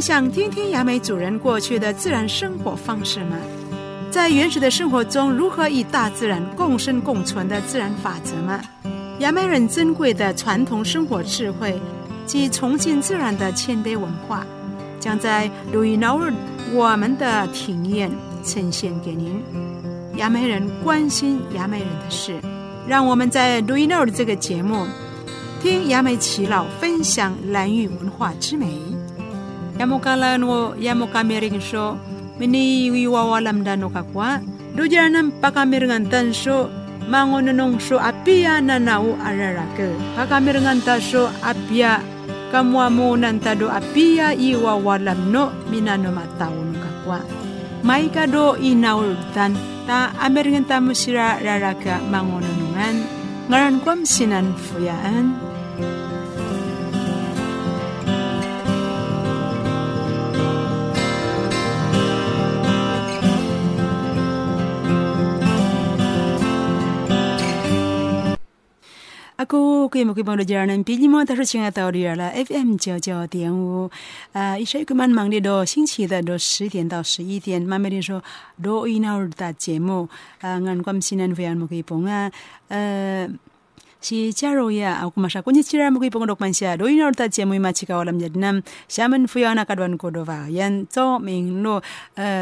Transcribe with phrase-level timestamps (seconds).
[0.00, 3.36] 想听听雅美主人过去的自然生活方式吗？
[4.10, 8.60] 在原始的生活中，如何与大自然共生共存的自然法则吗？
[9.18, 11.78] 雅美人珍贵的传统生活智慧
[12.24, 14.46] 及崇敬自然的谦卑文化，
[14.98, 16.32] 将在鲁伊诺尔
[16.72, 18.10] 我们的庭院
[18.42, 19.42] 呈现给您。
[20.16, 22.40] 雅美人关心雅美人的事，
[22.86, 24.86] 让我们在鲁伊诺尔这个节目
[25.62, 28.89] 听雅美耆老分享蓝玉文化之美。
[29.80, 31.96] yamukalanu yamukamirinxo
[32.36, 34.44] mini wiwawalamdanokakua
[34.76, 35.32] llullanan
[36.12, 36.68] tanso,
[37.08, 39.96] mangonononxo apia nanau ararake.
[40.16, 42.04] Pakamirqantaxo apiya
[42.52, 47.16] kamuamunantado apiya iwawalamno do
[47.80, 49.56] maikado inaultan
[49.88, 53.00] ta amirqantamusira raraka mangononongan.
[53.48, 55.34] Ngaran kuam sinan fuyaan
[69.40, 73.90] 阿哥，各位朋友、家人们，毕竟嘛都是亲爱的到这儿了，FM 九九点五
[74.32, 78.22] 啊，一些个嘛忙的多，星期的多十点到十一点，妈咪说
[78.62, 80.06] 多一那会大节目
[80.42, 82.30] 啊，俺关心的会员们可以啊，
[82.68, 83.30] 呃。
[84.00, 88.62] si charo ya aku sicharoya akumasha kunye chiramo kuipongondo kumansha doina orta chemu imachika wala mjadnam
[88.88, 91.82] shaman anak aduan kodova yan to mingno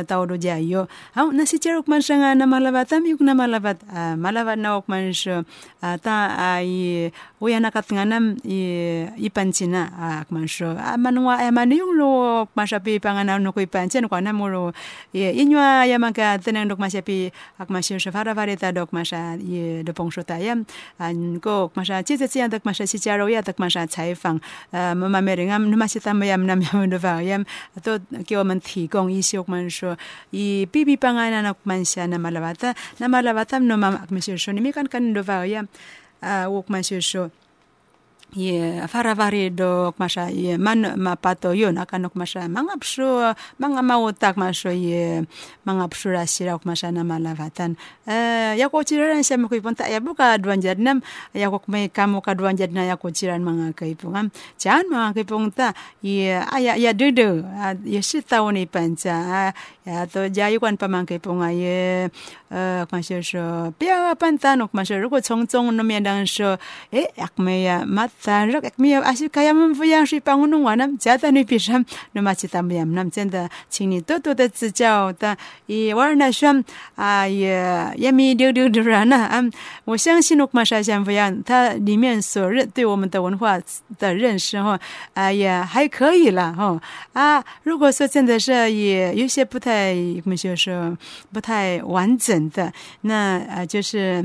[0.07, 0.87] taodo jayo
[1.17, 3.83] au nasi caro kumansha nga na malavat yuk na malavat
[4.17, 5.43] malavat na kumansha
[5.83, 7.11] ta ai
[7.43, 14.73] uyana katnganam aku kumansha manwa amanu yung lo kumansha pi pangana no kuipanchen kwa namuro
[15.13, 15.83] inywa
[16.39, 20.39] tenang dok kumansha pi akumasha shafara vareta dok masha de shota
[20.99, 24.39] an 个马上接着这样的马上去加入呀的马上采访，
[24.71, 27.41] 呃，妈妈每人啊，那么是他们呀，那么的方言
[27.83, 29.97] 都给我们提供一些我们说
[30.31, 34.61] 以 bibi panganan ak man siya na malawata na malawata no mama ak masyo so ni
[34.61, 35.65] mi kan kan do va ya
[36.21, 37.31] uh, wok masyo so
[38.35, 42.45] ye faravari dok masha ye man mapato yo nakanok masha.
[42.49, 45.25] Mangapshu manga mautak masho ye
[45.67, 47.77] mangapshu rasira masha na malavatan.
[48.07, 51.01] Eh ya ko chiran sem ko iponta ya buka duan jadnam
[51.33, 54.29] ya ko kumai kamu ka duan jadna ya ko chiran manga ka ipungam
[54.61, 55.69] chan manga ka ipunta
[56.05, 59.53] ye aya ya dudu ya ye sita oni panca
[59.87, 62.09] ya to jayu kan pamang ka a ye
[62.49, 66.59] 呃，关系说不要笨蛋，我们说如果从中那面当说，
[66.91, 75.37] 诶，亚没呀，马赞若亚没有，阿是开呀们不一样是帮我弄完了，加在那边上，那么其他没有，那么真的，请你多多的指教的，
[75.67, 76.65] 也玩那说
[76.95, 79.53] 啊也也没丢丢丢人呢，嗯，
[79.85, 83.61] 我相信我们沙相不样，它里面所认对我们的文化
[83.99, 84.81] 的认识哈，
[85.13, 86.81] 啊也还可以了哈，
[87.13, 89.93] 啊，如果说真的是也有些不太，
[90.25, 90.97] 我们就说
[91.31, 92.38] 不太完整。
[92.51, 92.73] 的。
[93.03, 94.25] 那呃，就是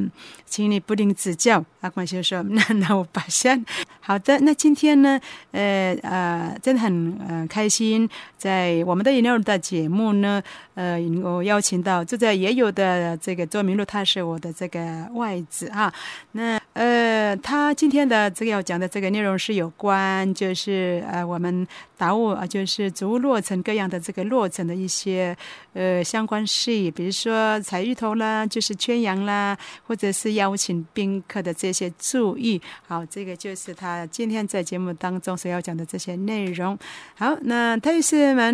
[0.54, 1.66] 请你不吝指教。
[1.82, 3.66] 阿光先生说：“那那我把先
[4.00, 4.38] 好的。
[4.42, 5.20] 那今天呢，
[5.52, 10.42] 呃呃，真的很呃开心，在我们的饮料的节目呢，
[10.76, 15.92] 呃，我邀请到住在也有的这个周明路，他是我的这个外子啊。
[16.34, 25.36] 那呃，他今天的这个要讲的这个内容是有关，就是呃，我们达悟啊，就是植物落成各样的这个落成的一些
[25.74, 32.62] 呃相关事宜，比如说采芋头啦，就是圈羊啦，或者是邀请宾客的这些注意。
[32.86, 36.78] 好，这个就是他今天在节目当中所要讲的这些内容。
[37.16, 38.52] 好，那他也是蛮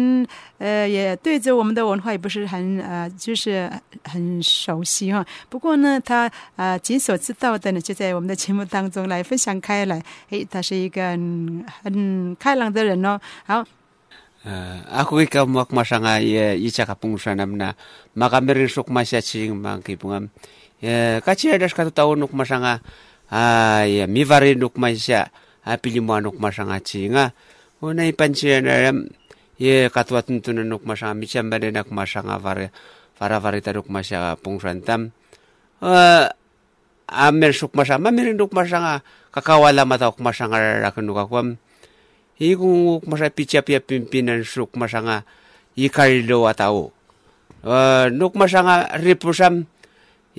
[0.59, 3.71] 呃，也对着我们的文化也不是很呃，就是
[4.03, 5.25] 很熟悉哈。
[5.49, 10.01] 不过呢，他啊，仅所知道的呢，就在我们的节目当中来分享开来。
[10.29, 11.01] 诶，他是一个
[11.83, 13.19] 很开朗的人哦。
[13.45, 13.65] 好。
[14.39, 17.19] Uh, ako ikaw mo masanga ye icha kapung
[19.59, 20.31] mbangkipungan.
[20.81, 22.79] e, ka tsy resaka nuk noko masagna
[23.29, 25.29] ai ah, ya, mivare noko maisa
[25.61, 27.31] apilimoa ah, noko masagna tsinga.
[27.85, 29.13] Ona ipantsiana nuk
[29.59, 32.73] masanga noko masagna mitsy ambalena ko masagna vare
[33.21, 35.13] varavarita noko masia pungsan tam.
[35.83, 36.33] Ah,
[37.05, 41.47] amer sok masama merin nuk masanga kakawala mata ok masanga rakan dok akwam
[42.39, 45.27] iku masa pica ya pimpinan suk masanga
[45.77, 46.95] ikarilo atao.
[48.09, 49.67] Nuk masanga ripusam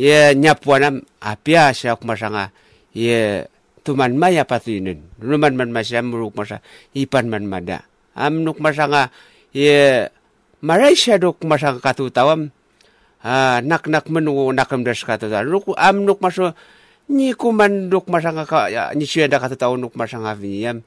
[0.01, 2.49] ye nyapuanam apia sya kumasanga
[2.97, 3.45] ye
[3.85, 6.65] tuman maya patinin luman man masya muruk masa
[6.97, 7.85] ipan man mada
[8.17, 9.13] am nuk masanga
[9.53, 10.09] ye
[10.65, 12.49] malaysia dok masanga katu tawam
[13.21, 16.57] ah, nak nak menu nakam das katu tawam nuk am nuk maso
[17.13, 20.81] ni kuman dok masanga ka ya, ni syeda katu tawam nuk masanga viyam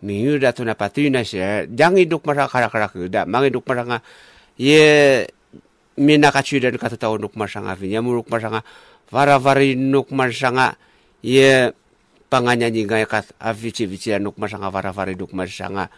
[0.00, 4.00] miyu datu na patina sya jangi dok masanga karak karak da mangi dok masanga
[4.56, 5.24] ye
[5.96, 8.62] menakatsidrany katatao noko masagna avy ya ny amnoko masagna
[9.10, 10.74] varavarinoko masagna
[11.22, 11.70] ye
[12.26, 13.24] mpananyaniga aka ya
[13.54, 15.88] avitsivitsi anoko ya masagna varavarinoko masagna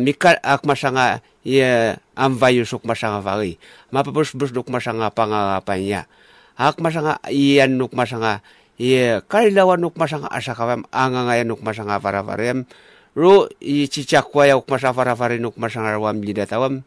[0.00, 3.60] mika ako masagna ye amvayosoko masagna vary
[3.92, 6.08] mapabosibosonoko masagna pangarapanya
[6.56, 8.40] ako masagna ianoko masagna
[8.80, 12.60] ye karilawanoko masagna asakavy am agnagna anoko masagna varavary am
[13.12, 16.82] ro i tsitsiako koa iaoko masagna varavarinoko masagna ro amin'ny lina tao am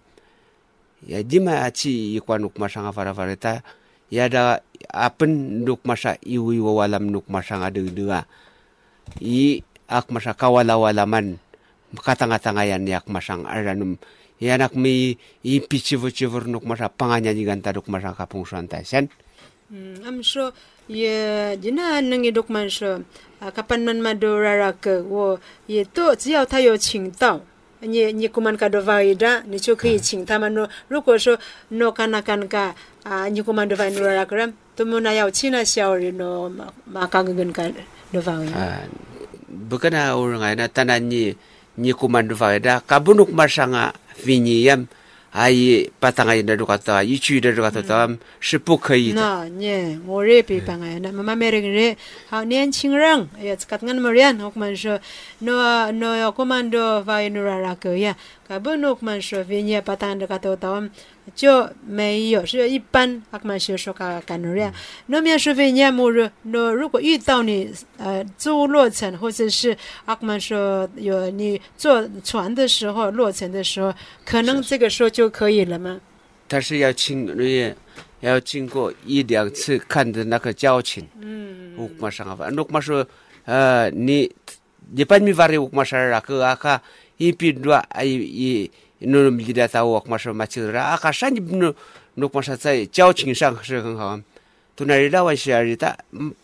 [1.08, 3.64] ya dima aci ikwa nuk masanga farafareta
[4.12, 4.62] ya da
[4.92, 8.26] apen nuk masa iwi wawalam nuk masanga dengdenga.
[9.20, 11.38] I ak masa kawala walaman
[12.02, 14.00] katanga tangayan yak masang aranum
[14.42, 19.12] yanak mi i pichivo chivor nuk masa panganya jiganta nuk masa kapung santai sen?
[19.70, 20.50] Hmm, am so sure
[20.88, 23.06] ye jina nangi dokman sure
[23.40, 27.42] kapan man madora ke wo ye to jiao tayo ching tao
[27.86, 30.04] nye nye kuman ka dova ida ni chu khi hmm.
[30.04, 31.38] ching ta man no ru ko so
[31.72, 32.74] no kana kan ka
[33.30, 36.50] nye kuman dova nu ra kram to mo na yau china xiao ri no
[36.88, 37.70] ma ka gun ka
[38.14, 38.88] dova ya
[39.50, 41.36] bukana ur ngai na tanan ni
[41.78, 43.94] nye kuman dova ida kabunuk marsanga
[44.26, 44.88] vinyam
[45.34, 49.20] 阿姨，把三个亿的这个都，一句的这个都，咱们是不可以的。
[49.20, 51.98] 那，吔，我特别帮哎，那慢慢的人，
[52.30, 55.00] 还年轻人，哎，你看那么多人，我们说，
[55.40, 58.16] 那那要怎么多发一那来个呀？
[58.48, 60.92] 可不，我们说，每年把三的都咱们。
[61.36, 64.72] 就没有，是一般阿克曼学说 ka kan ria，
[65.08, 69.76] 那面说 vinya mu no 如果遇到你呃坐落成或者是
[70.06, 73.94] 阿克曼说有你坐船的时候落成的时候，
[74.26, 76.00] 可能这个时候就可以了吗？
[76.48, 77.76] 但是要经也
[78.20, 81.08] 要经过一两次看的那个交情。
[81.20, 83.04] 嗯 ukma sanga fa nuk maso
[83.48, 84.30] uh, ni
[84.96, 86.38] Japan mi vari ukma sara ke
[89.04, 91.74] 侬侬，米在在沃，侬说嘛，就是，啊，还是你侬，
[92.16, 94.20] 侬光说在交情上是很好，
[94.76, 95.92] 都那日那晚些日子，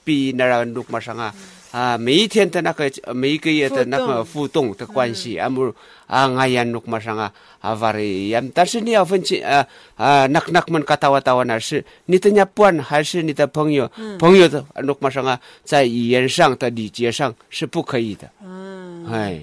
[0.04, 1.34] 比那个侬光上啊，
[1.72, 4.76] 啊，每一天的那个，每一个月的那个互动。
[4.76, 5.74] 的关系，啊木，
[6.08, 9.66] 啊，阿言侬光上啊，啊，发的言，但是你要分清，啊
[9.96, 19.42] 啊，那那门卡大沃大沃那是，你人家办还是你的朋友，朋友的，侬光上啊，在语言上的礼节上是不可以的，嗯，哎。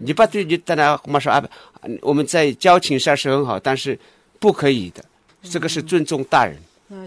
[0.00, 1.42] 你把对你当然我们说啊，
[2.00, 3.98] 我们在交情上是很好，但是
[4.38, 5.04] 不可以的，
[5.42, 6.56] 这个是尊重大人。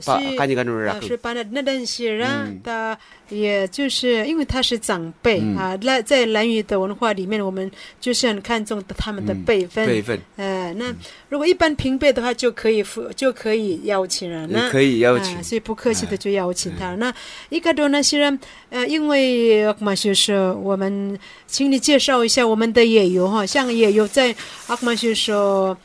[0.04, 2.98] 把是是把那那段些人他，
[3.30, 7.72] 也就是因为他是长辈、啊，那在蓝语的文化里面，我们
[8.02, 9.86] 就是很看重他们的辈分。
[9.86, 10.94] 辈分呃，那
[11.30, 14.70] 如果一般平辈的话，就可以付就可以邀请人了。
[14.72, 16.96] 可以邀请啊，所以不客气的就邀请他。
[16.96, 17.14] 那
[17.50, 18.38] 一个多那些人
[18.70, 24.36] 呃，因为阿克玛学说，我们请你介绍一下我们的野游哈，像野游在
[24.66, 25.78] 阿克玛学说。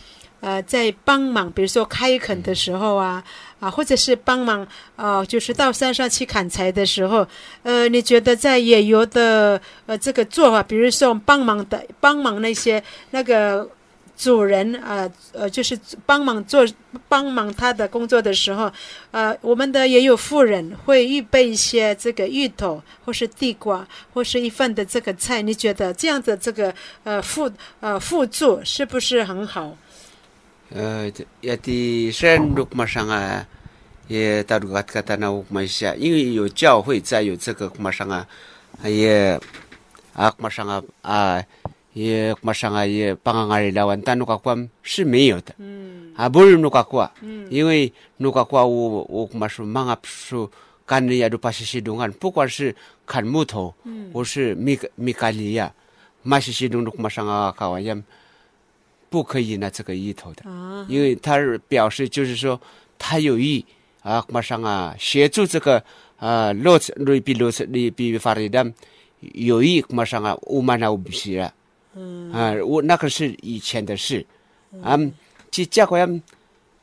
[0.44, 3.22] 呃，在帮忙，比如说开垦的时候啊，
[3.62, 4.66] 啊，或者是帮忙，
[4.96, 7.24] 呃，就是到山上去砍柴的时候，
[7.62, 12.82] 呃，你觉得在野游的呃这个做法，比如说帮忙的帮忙那些
[13.12, 13.70] 那个
[14.16, 16.66] 主人啊，呃就是帮忙做
[17.08, 18.68] 帮忙他的工作的时候，
[19.12, 29.76] 呃，我们的也有富人会预备一些这个芋头，或是地瓜，或是一份的这个菜，你觉得这样的这个呃辅呃辅助是不是很好？
[30.74, 31.10] 呃
[31.42, 33.44] ，ya di sen nuk masanga
[34.08, 38.26] 也大陆可可那我们下，因为有教会在有这个马上啊，
[38.84, 39.38] 也
[40.14, 41.44] 啊马上啊啊
[41.92, 45.54] 也马上啊也帮俺来完，但努卡关是没有的。
[45.58, 46.12] 嗯。
[46.16, 47.46] 啊，不是努卡瓜，嗯。
[47.50, 50.50] 因为努卡瓜我我马说忙啊说
[50.86, 52.10] 干的呀都把西西东干，
[59.12, 60.48] 不可以呢这个意头的。
[60.50, 62.58] 啊因为他是表示就是说
[62.98, 63.64] 他有意
[64.02, 65.82] 啊，马上啊协助这个
[66.16, 68.72] 啊罗斯瑞比罗斯瑞比法里丹
[69.20, 71.52] 有意马上啊乌曼那乌比西了
[71.94, 74.24] 嗯啊，我那个是以前的事
[74.82, 74.98] 啊，
[75.50, 76.08] 这结果呀，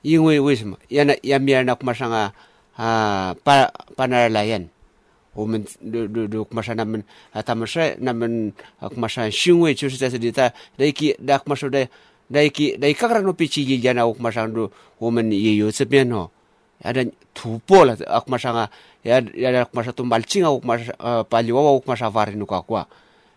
[0.03, 0.77] 因为为什么？
[0.89, 2.31] 原来原来那马上啊
[2.75, 4.69] 啊巴巴那儿来人。
[5.33, 11.87] 我们如如如马上他们啊，他们说他们啊马上训位就是在这里在那个那马上的
[12.29, 14.69] 나이키 나이카그라노 피치기 야나 옥마상도
[14.99, 16.29] 오면 예요 스변호
[16.85, 17.01] 야다
[17.33, 18.69] 두폴 악마상아
[19.07, 22.85] 야 야다 악마사 또 말칭아 옥마사 빨리와 옥마사 바르누 까과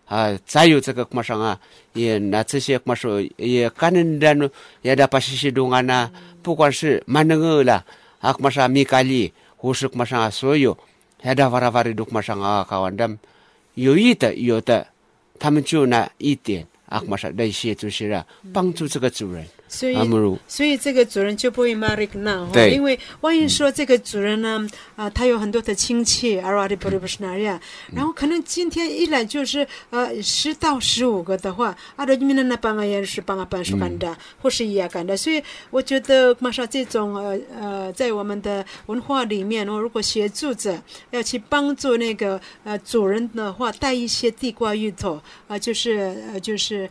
[0.07, 1.57] 아 자유 저거 악마상아
[1.97, 4.49] 예 나츠시 악마쇼 예 까는다노
[4.85, 6.11] 야다 파시시 동아나
[6.43, 7.83] 부관시 만능을라
[8.21, 9.31] 악마사 미칼리
[9.61, 10.75] 호식 마상아 소요
[11.25, 13.17] 야다 바라바리 독마상아 가완담
[13.79, 14.91] 요이타 요타
[15.39, 19.43] 타문추나 이띠 啊，马上那些就是啊，帮助这个主人。
[19.73, 19.95] 所以
[20.47, 22.69] 所以这个主人就不会骂 Rick 那，对。
[22.69, 27.59] 因为万一说这个主人呢，啊、他有很多的亲戚，阿拉的不不是那样，
[27.91, 46.87] 然后可能今天一来就是呃十到十五个的话，阿拉米那帮啊也是帮啊帮是干的，或是一样干的，所以我觉得马上这种呃呃，在我们的文化里面，哦，如果协助者要去帮助那个呃主人的话，带一些地瓜芋头啊、就是呃就是。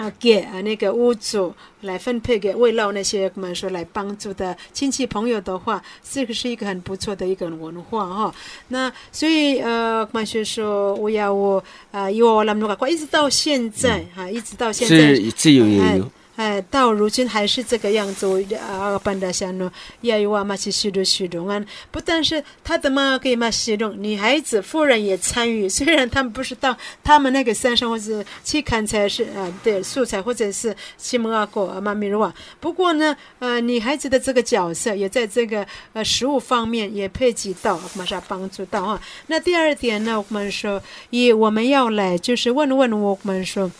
[0.00, 8.34] 啊，给啊那个屋主来分配给慰劳那些我们说来帮助的亲戚朋友的话，这个是一个很不错的一个文化哈。
[8.68, 18.26] 那所以呃，我们说说我要我啊，以我那么多，一直到现在哈、一直到现在是自由有，哎，到如今还是这个样子。
[18.26, 19.70] 我啊，班达想呢，
[20.00, 25.68] 也有啊嘛去许多许多啊，不但是他的妈可以嘛许动，女孩子夫人也参与。
[25.68, 38.98] 虽然他们不是到他们那个山上或者去砍柴是啊，对素材或者是西蒙阿狗啊嘛米罗啊，不过呢，呃，女孩子的这个角色也在这个呃食物方面也配给到马上帮助到啊。
[39.26, 43.70] 那第二点呢，我们说一我们要来就是问问我们说。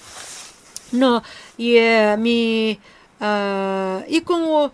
[0.93, 1.23] No,
[1.57, 2.79] yeah, mi
[3.21, 4.73] uh, ikongo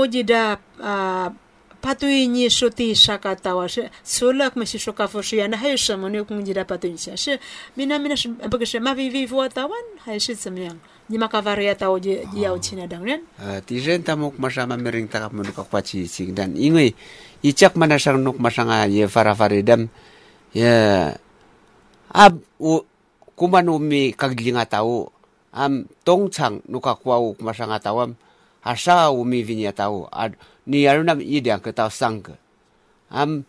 [0.00, 1.28] o jida uh,
[1.84, 6.24] patui ni shoti shaka tawa she solak me shoka foshi ana ya, hay shamo ni
[6.44, 7.38] jida patui she she
[7.76, 8.16] mina mina
[8.48, 12.86] baka she mavi vivu atawan hay she samyang ni makavari jia jia ya uchina ah.
[12.88, 16.56] dangren ah, ti jen tamok masama mering takap menukak pachi sing dan.
[16.56, 16.96] Ingui
[17.44, 19.92] icak mana shang nuk masanga ye fara faridam
[20.56, 21.12] ya
[22.08, 22.40] ab
[23.36, 25.12] kumanu mi kagilinga tahu
[25.53, 28.15] am tongchang nuka kwau ma sanga tawam
[28.63, 30.35] asa umi vinya tau ad
[30.65, 32.33] ni arunam idang ke tau sang ke
[33.09, 33.45] am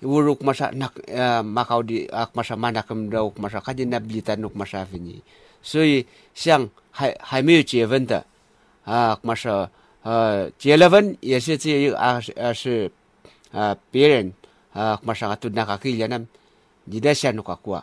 [0.00, 4.34] uruk masa nak uh, makau di ak masa mana kem dau masa kaji na blita
[4.34, 5.20] nuk masa vini
[5.62, 8.24] 所以像还还没有结婚的
[8.84, 9.70] 啊，嘛说
[10.02, 12.90] 呃结了婚也是这一个啊是啊是
[13.52, 14.32] 啊别人
[14.72, 16.24] 啊嘛上tu nak kaki janam
[16.88, 17.80] tidak sian nuk aku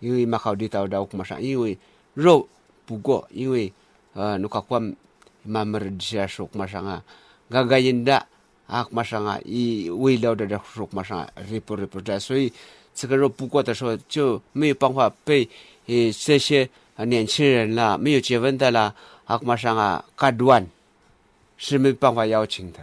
[0.00, 1.78] 因为嘛考虑到到嘛上因为
[2.14, 2.48] 肉
[2.87, 3.71] 不过因为
[4.13, 4.81] 呃如果换
[5.43, 7.03] 慢慢的接受马上啊
[7.51, 8.25] 刚刚硬的
[8.65, 11.29] 啊马上啊一未了的这手马上啊
[11.65, 12.51] 不不在所以
[12.95, 15.47] 这个肉不过的时候就没有办法被
[15.85, 20.65] 呃这些啊年轻人啦没有结婚的啦啊马上啊看断
[21.57, 22.79] 是没办法邀请的。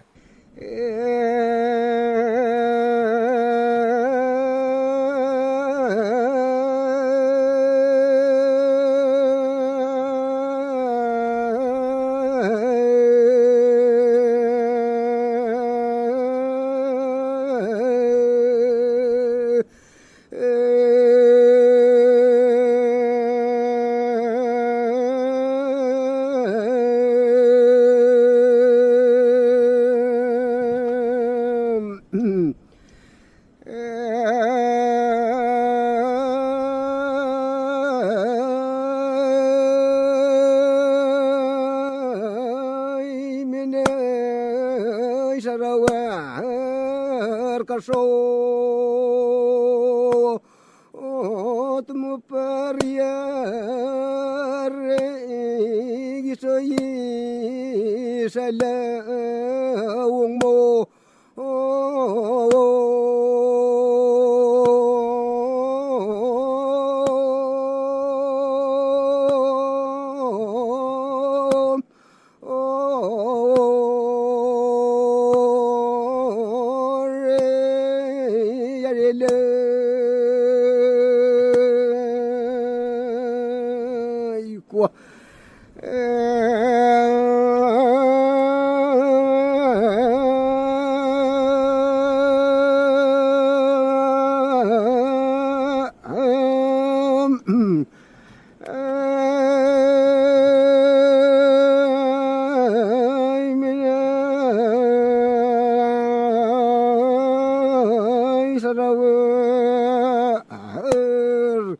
[108.74, 111.76] yaravı ağır.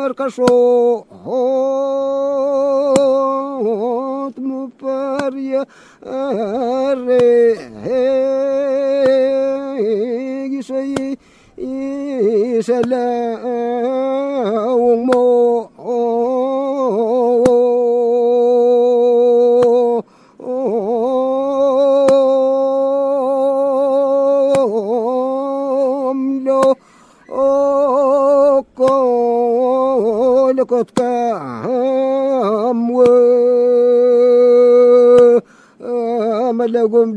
[0.00, 1.48] ağır kaşo ot
[4.38, 5.66] mu par ya
[7.06, 7.56] re
[10.48, 11.16] gişeyi
[12.62, 13.09] selam
[30.70, 31.70] فقطعهم
[36.58, 37.09] ولهم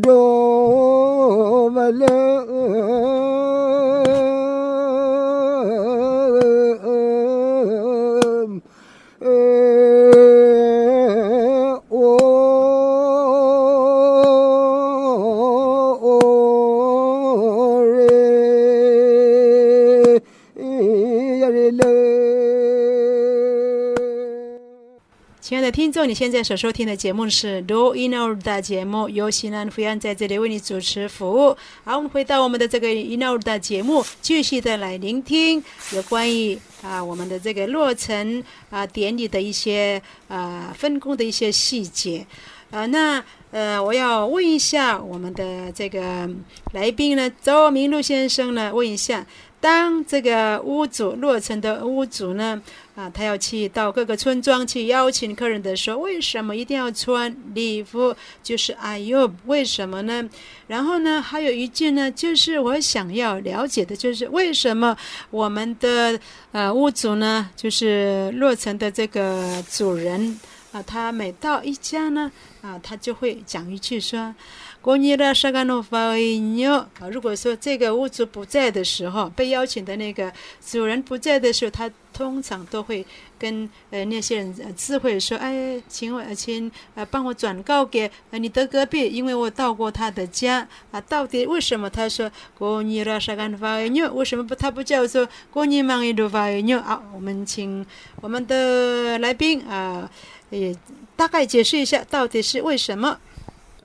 [25.93, 31.55] 众，你现在所收听的节目是《Do In Our》的节目，由西南福阳在这里为你主持服务。
[31.83, 42.25] 好，我们回到我们的这个《In Our》的节目，继续的来聆听有关于啊我们的这个落成啊典礼的一些啊分工的一些细节。
[42.71, 46.27] 啊，那呃，我要问一下我们的这个
[46.71, 49.23] 来宾呢，周明路先生呢，问一下，
[49.63, 52.61] 当这个屋主落成的屋主呢？
[52.95, 58.13] 啊，他要去到各个村庄去邀请客人的时候，为什么一定要穿礼服？
[58.43, 60.29] 就是哎呦，为什么呢？
[60.67, 64.97] 然后呢，还有一句呢，就是我想要了解的，就是为什么
[65.29, 66.19] 我们的
[66.51, 70.37] 呃屋主呢，就是落成的这个主人
[70.73, 72.29] 啊，他每到一家呢，
[72.61, 74.35] 啊，他就会讲一句说。
[74.83, 77.07] 过年的沙干诺发为牛啊！
[77.09, 83.05] 如果说这个屋主不在的时候，被邀请的那个主人不在的时候，他通常都会
[83.39, 90.99] 跟呃那些人智慧说：“哎，请我请呃帮我转告给呃你的隔壁，因为我到过他的家啊。
[90.99, 94.13] 到底为什么他说过年的沙干发为牛？
[94.13, 96.77] 为什么不他不叫做过年忙一路发为牛？
[96.81, 97.85] 好，我们请
[98.19, 100.11] 我们的来宾啊，
[100.49, 100.75] 也
[101.15, 103.17] 大概解释一下到底是为什么。”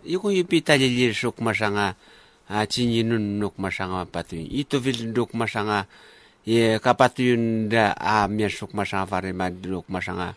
[0.04, 1.96] Iko yupi tajalir suk masanga
[2.50, 4.44] a chinyinun nuk masanga patun.
[4.48, 5.88] Ito vil nuk masanga
[6.46, 10.36] ye kapatun da a mia suk masanga fare ma nuk masanga.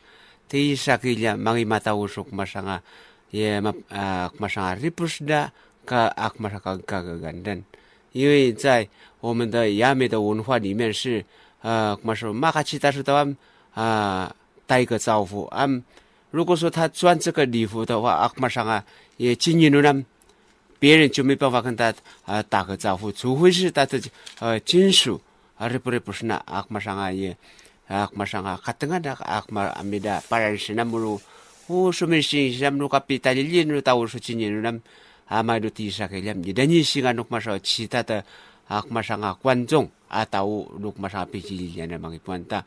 [0.49, 2.83] Te isa kilya mangi matau suk masanga
[3.33, 3.72] ye ma
[4.38, 5.51] masanga ripus da
[5.85, 7.64] ka ak masaka kagagandan.
[8.16, 8.88] 因为在
[9.20, 11.22] 我们的亚美的文化里面是，
[11.61, 12.33] 呃，怎么说？
[12.33, 13.37] 马卡奇大师的
[13.75, 14.35] 啊，
[14.66, 15.46] 带一个招呼。
[15.53, 15.85] 嗯，
[16.31, 18.85] 如果说他穿这个礼服的话，阿马上啊，
[19.16, 20.05] 也进入了呢，
[20.79, 21.94] 别人就没办法跟他
[22.25, 23.99] 啊打个招呼，除非是他的
[24.40, 25.20] 呃亲属，
[25.57, 27.35] 啊，这不是不是那阿马上啊也
[27.87, 31.18] 阿马上啊，卡登啊的阿马阿米达巴人是那么如，
[31.68, 34.79] 我说没事，什么如卡比达里连如到我说进入了，
[35.29, 38.22] 阿马都提啥个了，你等你时间如马上其他的
[38.66, 42.62] 阿马上啊观众啊到如马上比起连的嘛个观众。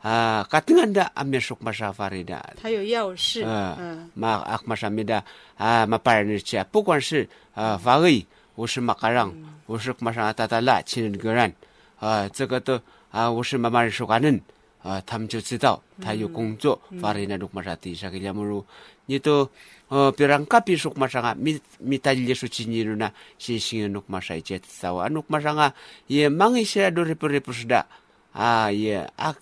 [0.00, 5.24] 啊，卡登啊，阿米sok masa farida，他有钥匙，嗯，嘛阿马上米的
[5.56, 8.22] 啊，嘛巴人家，不管是啊法语，
[8.54, 9.32] 我是马卡让，
[9.64, 11.50] 我是马上达达拉亲人个人，
[11.98, 12.78] 啊，这个都
[13.10, 14.38] 啊，我是妈妈人说话人，
[14.82, 18.62] 啊，他们就知道他有工作，法人那路马上地上给他们如，
[19.06, 19.48] 你都
[19.88, 25.72] 呃，别人卡比说马上啊，米米他里说亲人呢，是新人马上一接知道啊，路马上啊，
[26.08, 27.86] 也忙一些都是不是不是的，
[28.34, 29.34] 啊，也啊。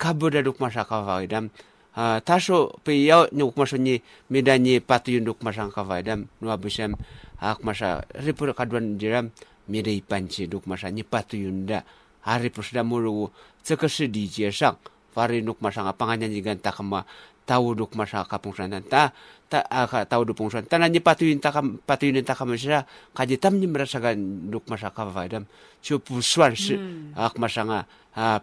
[0.00, 1.52] kabura rukma shaka vaidam
[1.92, 4.00] ah, tasho pe ya nyukma shoni
[4.32, 6.96] medani patu yun rukma shaka vaidam nuwa bisham
[7.36, 9.28] akma sha ripur kadwan jiram
[9.68, 11.84] mere ipanchi rukma sha ni patu yun da
[12.24, 13.28] haripur shida muru
[13.62, 14.76] tsakashi di je shang
[15.12, 17.04] fari rukma shanga panganyan jigan takama
[17.46, 19.12] tau duk masa kapungsan ta
[19.50, 23.34] ta aka tau pung pungsan ta nanya patuin ta kam patuin ta kam sira kaji
[23.42, 24.94] tam ni merasakan duk masa
[25.26, 25.44] dam
[25.82, 27.18] chu pusuan a hmm.
[27.18, 27.78] ak masa nga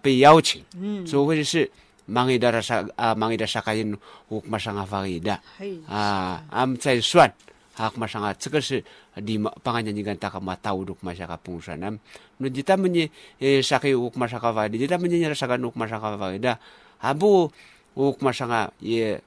[0.03, 1.07] pe yauchi hmm.
[1.07, 1.63] so wei si
[2.11, 2.83] mangi dara sa
[3.15, 3.95] mangi dara sakain
[4.27, 5.35] uk masa nga faida
[5.87, 7.31] a am tsai suan
[7.79, 8.83] a masa nga tsaka shi
[9.15, 11.95] di panganya nigan ta kam tau duk masa kapungsan am
[12.39, 13.07] no jita menye
[13.39, 16.03] eh, sakai uk masa kavada jita menye rasakan uk masa
[16.41, 16.59] da
[16.99, 17.47] abu
[17.97, 19.21] укмашага е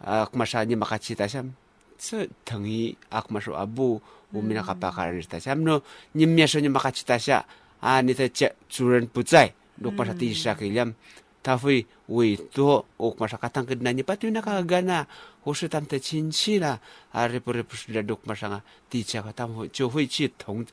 [0.00, 1.54] акмашани макачитасам
[1.98, 4.02] ц тэнги акмашу абу
[4.32, 5.82] умина капакарнитасам но
[6.14, 7.44] ниммешони макачитася
[7.80, 10.94] ани тэчэ чурен пуцай лукмаша тишакилям
[11.42, 15.06] тафи уи то укмаша катангкид нани патуина кагана
[15.44, 16.80] хоши там тэ чинчила
[17.12, 20.68] арипурипушля лукмашага тичака там чофи чи тонг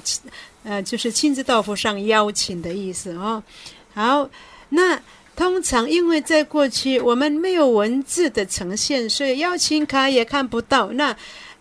[0.62, 3.42] 呃就是亲自到府上邀请的意思哦。
[3.92, 4.28] 好，
[4.70, 4.98] 那
[5.36, 10.90] 通常因为在过去我们没有文字的呈现，所以邀请卡也看不到。
[10.92, 11.14] 那，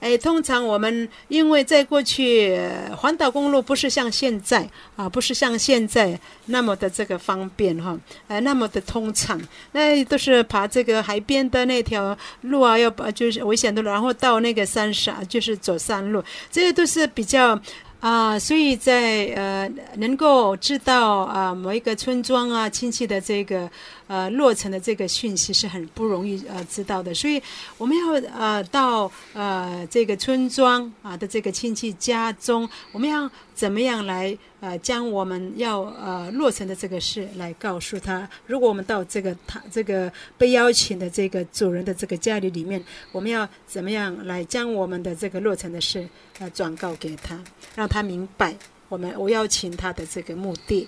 [0.03, 2.59] 哎，通常我们因为在过去
[2.97, 9.39] 环岛公路不是像现在啊，不是像现在那么的这个方便哈，呃，那么的通畅，
[9.71, 17.57] 那都是爬这个海边的那条路啊，要把就是危险的路，然后到那个山上就是走山路，这些都是比较。
[18.03, 23.69] 啊，所以在呃能够知道啊某一个村庄啊亲戚的这个
[24.07, 27.41] 呃落成的这个讯息是很不容易呃知道的，所以
[27.77, 38.27] 我们要呃到呃这个村庄啊的这个亲戚家中，我们要怎么样来呃将我们要呃落成的这个事来告诉他？
[38.47, 46.07] 如果我们到这个他这个被邀请的这个主人的这个家里里面，我们要怎么样来将我们的这个落成的事
[46.39, 47.39] 呃转告给他，
[47.75, 48.55] 让他明白
[48.89, 50.87] 我们我邀请他的这个目的。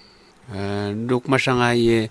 [0.52, 2.08] 嗯，nuk masanga ye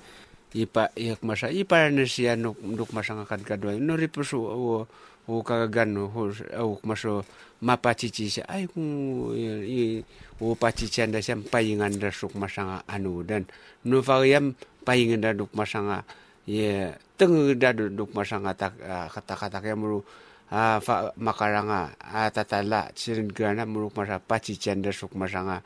[0.55, 4.87] ipa ye masa ipa na siya nuk nuk masanga kad kadwa no ripusu o
[5.27, 6.31] o kagano ho
[6.62, 7.25] o maso
[7.64, 9.33] mapachichi siya ay kung
[9.64, 10.05] i
[10.40, 13.25] o pachichi anda siya payingan da suk masanga anu.
[13.25, 13.49] Dan
[13.88, 14.53] no variam
[14.85, 16.05] payingan da nuk masanga
[16.45, 18.77] ye teng da nuk masanga tak
[19.11, 20.05] kata kata kaya muru
[20.53, 25.64] a fa makaranga a tatala chirin gana muru masa pachichi anda suk masanga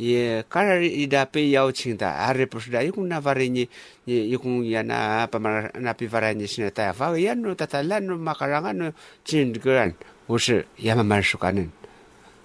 [0.00, 2.28] 예 카라리다 페 야우칭다.
[2.28, 2.82] 아레푸스다.
[2.82, 3.66] 이군나 바레니
[4.06, 8.92] 이군 야나 파마나 피바라니 시네타 파 야노 타탈란노 마카랑아노
[9.24, 9.94] 진드그란
[10.28, 11.72] 오시 야마만슈카는.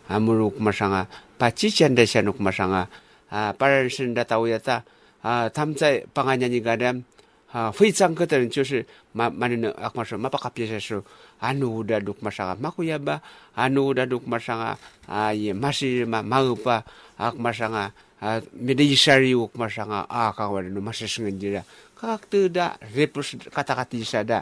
[0.08, 2.88] 아무르 쿠마상아 바치찬데샤노 쿠마상아.
[3.30, 4.84] 아 파르신다 타우야타
[5.22, 7.04] 아 탐자 방아냐니 가람
[7.53, 11.03] 啊，非常个的人就是嘛嘛呢啊，kuma 说嘛把卡别些说。
[11.37, 13.21] anu udah duk masanga maku ya ba
[13.53, 16.81] anu udah duk masanga ah ye masih ma mau pa
[17.21, 17.93] ak masanga
[18.25, 21.61] ah mede isari uk masanga ah kawan no masih sengaja
[21.93, 24.39] kak tu da repus kata-kata isada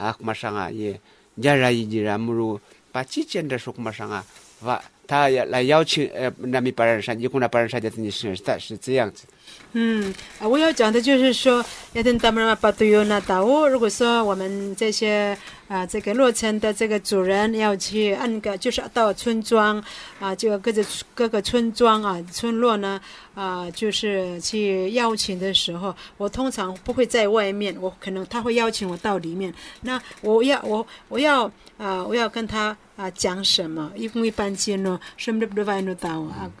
[0.00, 0.96] ak masanga ye
[1.36, 2.56] jarai jira muru
[2.88, 4.24] pachi cenda suk masanga
[4.64, 9.25] va 他要来邀请呃南米巴人山，一共那巴人山的你是是是这样子。
[9.73, 11.63] 嗯，我要讲的就是说，
[11.93, 13.69] 要等他们把都有那到我。
[13.69, 15.37] 如果说我们这些
[15.67, 19.83] 啊，这个落成的这个主人要去按个，就是到村庄
[20.19, 22.99] 啊，就各个各个村庄啊、村落呢
[23.33, 29.53] 啊，就是去邀请的时候，我通常不会在外面，我可能他会邀请我到里面。
[29.81, 33.91] 那我要我我要啊，我要跟他啊讲什么？
[33.95, 36.51] 一共一般见呢，什么都不会弄到啊。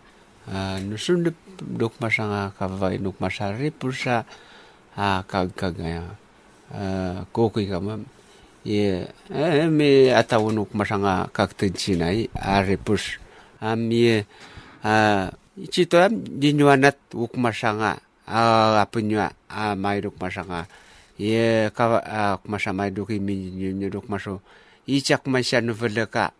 [0.51, 1.31] 啊，那是那。
[1.55, 4.27] duk masanga kavai nuk masari pursa
[4.91, 6.03] ka kagaya
[7.31, 8.03] koki kama
[8.67, 9.07] ye
[9.71, 13.15] me atawu nuk masanga kag tensinai are pus
[13.63, 14.27] am ye
[14.83, 15.31] a
[15.71, 20.67] cito am dinyuanat uk masanga a apunya a mai duk masanga
[21.15, 23.55] ye ka a kuma samai duk imi
[23.87, 24.43] duk maso
[24.87, 26.31] ijak masya nuveleka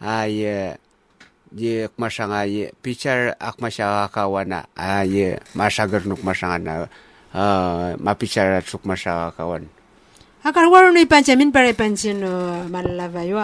[0.00, 0.78] aye.
[1.52, 2.72] Ye kmasanga ye.
[2.82, 5.36] Pichar ak akmasya kawana aye.
[5.54, 6.88] Masagar nuk masangana
[7.34, 9.68] ah, mapichar tsuk masya kawan
[10.42, 12.20] akar waru ni panchamin pare panchin
[12.68, 13.38] malalava yo.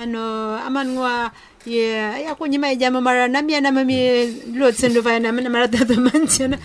[0.00, 1.32] Ano amangwa
[1.66, 1.92] ye
[2.24, 5.84] ya kunyi mai jama mara na mi na mi lot sendu vaina na mara ta
[5.84, 6.56] aman manchana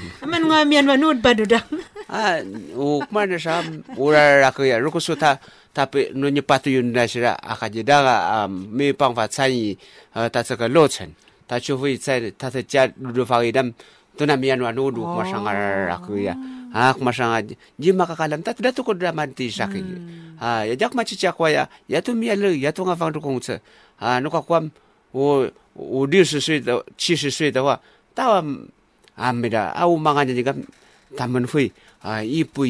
[0.67, 1.63] mi an na nod baduda.
[2.07, 2.39] Ah
[2.75, 5.39] o kmana sham ura rakya rukusuta
[5.75, 9.77] tapi nu nyepatu yun na sira akajidaga um, 没办法参与
[10.13, 11.03] 呃他这个落成，
[11.45, 13.73] 他就会在他的家路方一点。
[14.15, 15.51] tu na miyan wanu du kuma shanga
[15.91, 16.31] raku ya
[16.71, 17.43] ha kuma sangar
[17.75, 19.83] ji maka kalam ta tu ko drama ti sakhi
[20.39, 23.11] ha ya jak ma chi chakwa ya ya tu miya le ya tu nga fang
[23.11, 23.59] du kong tse
[23.99, 24.71] ha no ka kwam
[25.11, 27.79] 我我六十岁的七十岁的话，
[28.13, 28.41] 到
[29.15, 30.55] 啊没的啊，我妈俺这个
[31.17, 32.65] 他们会啊一步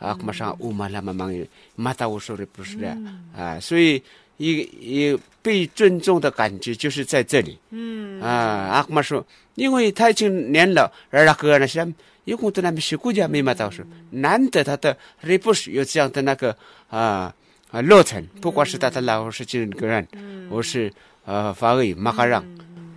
[0.00, 1.32] 一步的啊，马上我妈他们忙
[1.76, 2.96] ，mata 我说的不是的
[3.36, 4.02] 啊，所以
[4.38, 7.58] 一一被尊重的感觉就是在这里。
[7.70, 8.20] 嗯。
[8.20, 11.86] 啊，阿妈说，因为他已经年老，而那个那些
[12.24, 16.54] 有空的那边学国家没嘛到说，难得他的 repos 有这样的那个
[16.88, 17.34] 啊
[17.70, 20.06] 啊落成，不管是他的老是金人个人，
[20.50, 20.92] 我是
[21.24, 22.44] 呃法语马卡让，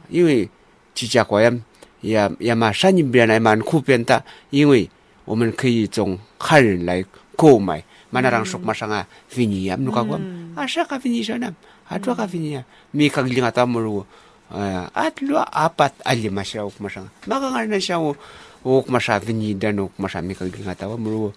[0.09, 0.49] 因为
[0.93, 1.63] 几家国人
[2.01, 4.89] 也也嘛山里边来蛮酷变的，因为
[5.25, 7.03] 我们可以从汉人来
[7.35, 7.83] 购买。
[8.09, 10.19] 曼那当说马上啊，菲尼啊，你看过？
[10.55, 11.53] 啊，啥个菲尼说呢？
[11.87, 14.05] 啊，做个菲尼，没看见啊，他们说，
[14.49, 15.71] 啊，啊，罗阿
[16.03, 16.71] 阿里马上乌，
[17.25, 18.15] 那个人呢，像我，
[18.63, 21.33] 乌马上菲尼的乌马上没看见啊，他们说，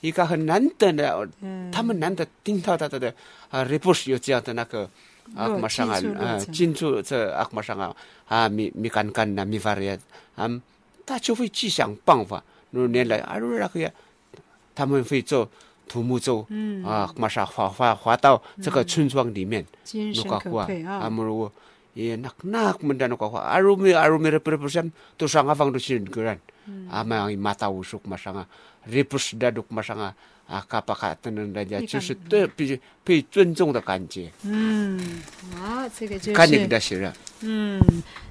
[0.00, 1.28] 一个很难得的，
[1.70, 3.14] 他们难得听到他的的
[3.50, 4.88] 啊，日不是有这样的那个。
[5.36, 7.96] 阿克马上啊，啊，进驻这阿克马上啊，
[8.28, 9.96] 啊，没没敢干呐，没法儿呀，
[10.36, 10.46] 啊，
[11.06, 12.44] 他就会去想办法，
[12.74, 13.90] 如年来阿如那个呀
[14.74, 15.48] 他们会坐
[15.88, 16.46] 土木舟
[16.84, 20.38] 啊马上滑滑滑到这个村庄里面去挂
[20.86, 20.98] 啊。
[21.02, 21.50] 阿木屋
[21.94, 24.84] 也那那个门的那个挂画阿如没有阿如没有没有不不是
[25.16, 26.38] 都上阿放都去个人。
[26.90, 28.46] Ama yang mata usuk masanga
[28.86, 30.12] ripus daduk masanga
[30.46, 35.22] 啊，卡巴卡等等大家就是对被被尊重的感觉，嗯，
[35.56, 37.80] 好，这个就看你给是他写了，嗯，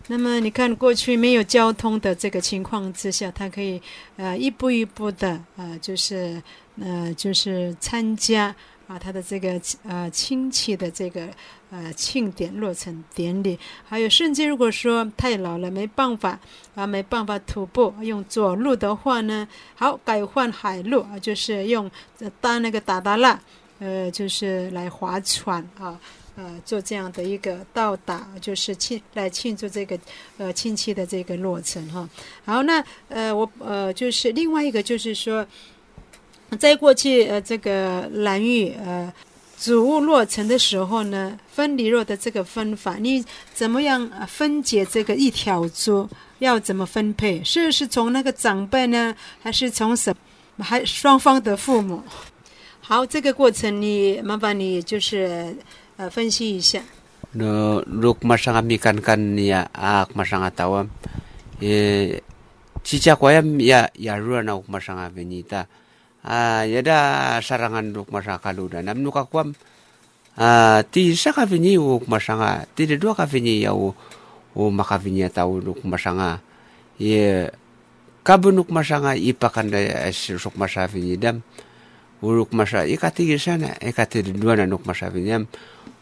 [0.08, 3.82] 那么你看过去没有交通的这个情况之下，他可以
[4.18, 6.40] 呃一步一步的呃就是
[6.80, 8.56] 呃就是参加
[8.88, 11.28] 啊他的这个呃亲戚的这个
[11.70, 16.40] 呃庆典落成典礼，还有甚至如果说太老了没办法
[16.76, 21.90] 啊没办法徒步用左路的话呢，好改换海路啊，就是用
[22.42, 23.40] 搭那个达达拉。
[23.80, 26.00] 呃，就是来划船啊，
[26.38, 30.00] 呃，做这样的一个到达，就是庆来庆祝这个
[30.38, 32.08] 呃亲戚的这个落成哈。
[32.46, 35.46] 好，那呃我呃就是另外一个就是说，
[36.60, 39.12] 在过去呃这个蓝玉呃
[39.58, 46.08] 主物落成的时候呢，分离肉的这个分法，你怎么样呃分解这个一条猪？
[46.40, 47.42] 要怎么分配？
[47.44, 50.14] 是是从那个长辈呢，还是从什
[50.60, 52.04] 还双方的父母？
[52.82, 55.56] 好，这个过程你麻烦你就是
[55.96, 56.84] 呃分析一下。
[57.34, 60.86] no luk masanga mikan kan ya ak masanga tawam
[61.58, 62.22] e
[62.84, 65.66] cica koyam ya ya ruana uk masanga benita
[66.24, 69.54] ah yada sarangan luk masanga kaluda nam nuka kwam
[70.40, 72.66] ah ti saka vini uk masanga.
[72.74, 73.94] Ti de dua ka vini ya u
[74.56, 76.40] u maka vini tau luk masanga.
[76.98, 77.52] Ye
[78.24, 79.80] kabunuk masanga ipakan da
[80.12, 81.44] suk masa vini dam.
[82.24, 85.44] Uruk masa ikati sana ikati dua na nuk masa vini dam.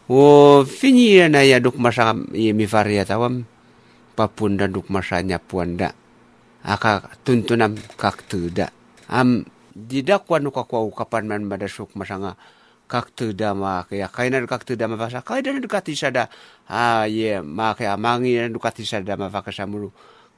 [0.06, 3.42] O fini na ya duk masa i mi varia tawam
[4.12, 5.96] papunda duk masa nya puanda
[6.62, 8.68] aka tuntunam kak tuda
[9.08, 12.36] am didakwa nuka kwa ukapan man madasuk masanga
[12.88, 15.24] kaktu dama kaya kainan kaktu dama vasa.
[15.24, 16.28] Kainan dukati sada
[16.68, 19.88] ah ye ma kaya mangi dukati sada dama vaka samuru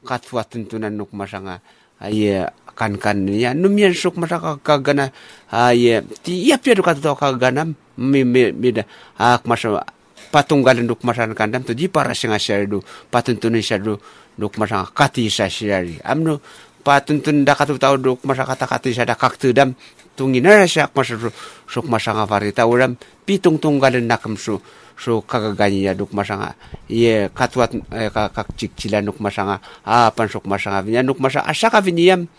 [0.07, 1.59] katwa tuntunan nuk masanga
[1.99, 2.47] aye
[2.79, 3.27] kan kan.
[3.27, 5.11] Ya numian suk masaka kagana
[5.51, 7.66] aye ti iya pia dukat to kagana
[7.99, 8.87] mi mi mi da.
[9.18, 9.83] Ak masa
[10.31, 12.79] patunggal duk masan kandam tu di para singa syari du.
[13.11, 13.99] Patun tunin syari du.
[14.35, 16.38] Duk masang kati sa syari amnu
[16.85, 19.73] patuntun da katu tau duk masa kata kati sa da kaktu dam.
[20.14, 21.33] Tungina syak masa su
[21.66, 22.94] suk masa nga varita uram
[23.27, 24.62] pitung tunggalan nakam su
[24.94, 26.51] su kagagani ya duk masa nga.
[26.87, 29.57] Ye katwat eh, ka kak cikcilan duk masa nga.
[29.83, 32.31] Apan suk masa nga vinya duk masa asaka vinyam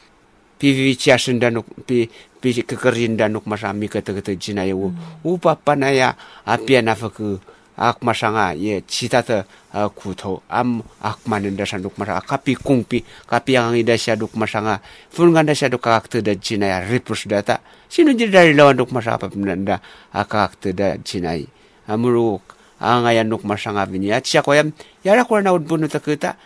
[0.55, 2.08] pi ciasin dan nuk pi
[2.39, 4.93] pi kekerin dan nuk masami kata kata jina ya u
[5.27, 6.15] upa panaya
[6.47, 7.43] apia nafaku
[7.75, 9.43] akmasanga ye citata
[9.75, 14.79] uh, kuto am akmanin da sanduk masa kapi kungpi kapi yang ida syaduk masanga
[15.11, 17.59] funganda syaduk karakter da cina ya ripus data
[17.91, 19.83] sinu jadi dari lawan duk masa apa benda
[20.15, 21.43] karakter da cina i
[21.91, 22.39] amuru
[22.79, 24.71] angayan duk masanga bini ya cia koyam
[25.03, 26.39] ya ra kurana ud bunu takuta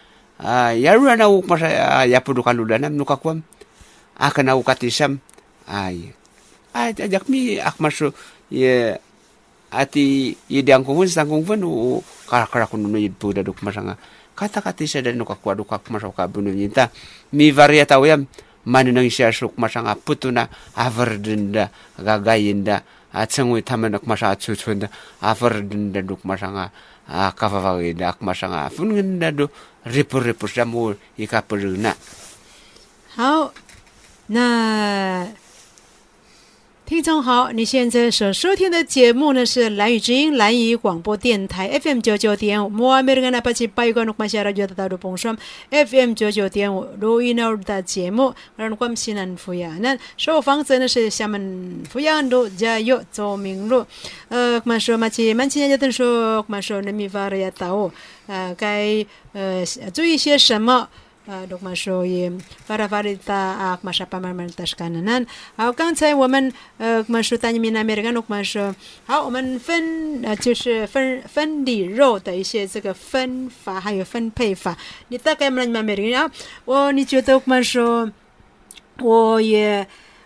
[0.74, 1.70] ya ra na uk masa
[2.10, 3.46] ya pudu kaludana nuka kuam
[4.18, 5.22] akana ukatisam
[5.70, 6.10] ai
[6.74, 8.10] ajak mi akmasu
[8.50, 8.98] ye
[9.70, 13.98] ati yediang kung sangkung pun u karakara kun nu yibu duk masanga.
[14.36, 16.90] Kata kata isa da nuka kuadu kak masau kabunu nyinta
[17.36, 18.24] mi varia tau yam
[18.66, 20.48] manu nang sia shuk masanga putuna
[20.80, 21.68] aver denda
[22.00, 24.88] gagayinda atsangui tamanak masa atsutsunda
[25.20, 26.72] aver denda duk masanga
[27.10, 28.72] akavavagida ak masanga.
[28.72, 29.52] Fun ngenda do
[29.86, 30.48] ripur ripur
[33.20, 33.52] how
[34.30, 34.46] na
[36.90, 45.38] 听众好，你现在所收听的节目呢是蓝语之音蓝语广播电台 FM 九九点五，摩美人那八七八一个诺马西亚就到鲁蹦双
[45.70, 49.78] FM 九九点五录音那的节目，让关西南福亚。
[49.82, 53.86] 那受访者呢是厦门福阳路嘉佑周明路，
[54.30, 57.92] 呃，我们说嘛，其蛮亲切的说，我们说人民法的到，
[58.26, 60.90] 呃，该呃注意些什么？
[61.30, 62.32] 呃，dok masuk ye
[62.66, 65.28] para varita ak masa pamarmantas kananan。
[65.56, 68.74] 好，刚才我们呃 masuk tanya mina Amerika dok masuk。
[69.06, 74.76] 好，我们分呃就是分分离肉的一些这个分法还有分配法。
[75.10, 76.32] 你大概 menanya Amerika 啊，
[76.66, 78.12] 我你觉得 dok masuk，
[78.98, 79.86] 我也。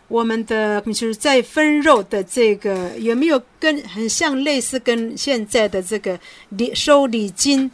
[0.10, 7.72] 我们的就是在分肉的这个有没有跟很像类似跟现在的这个礼收礼金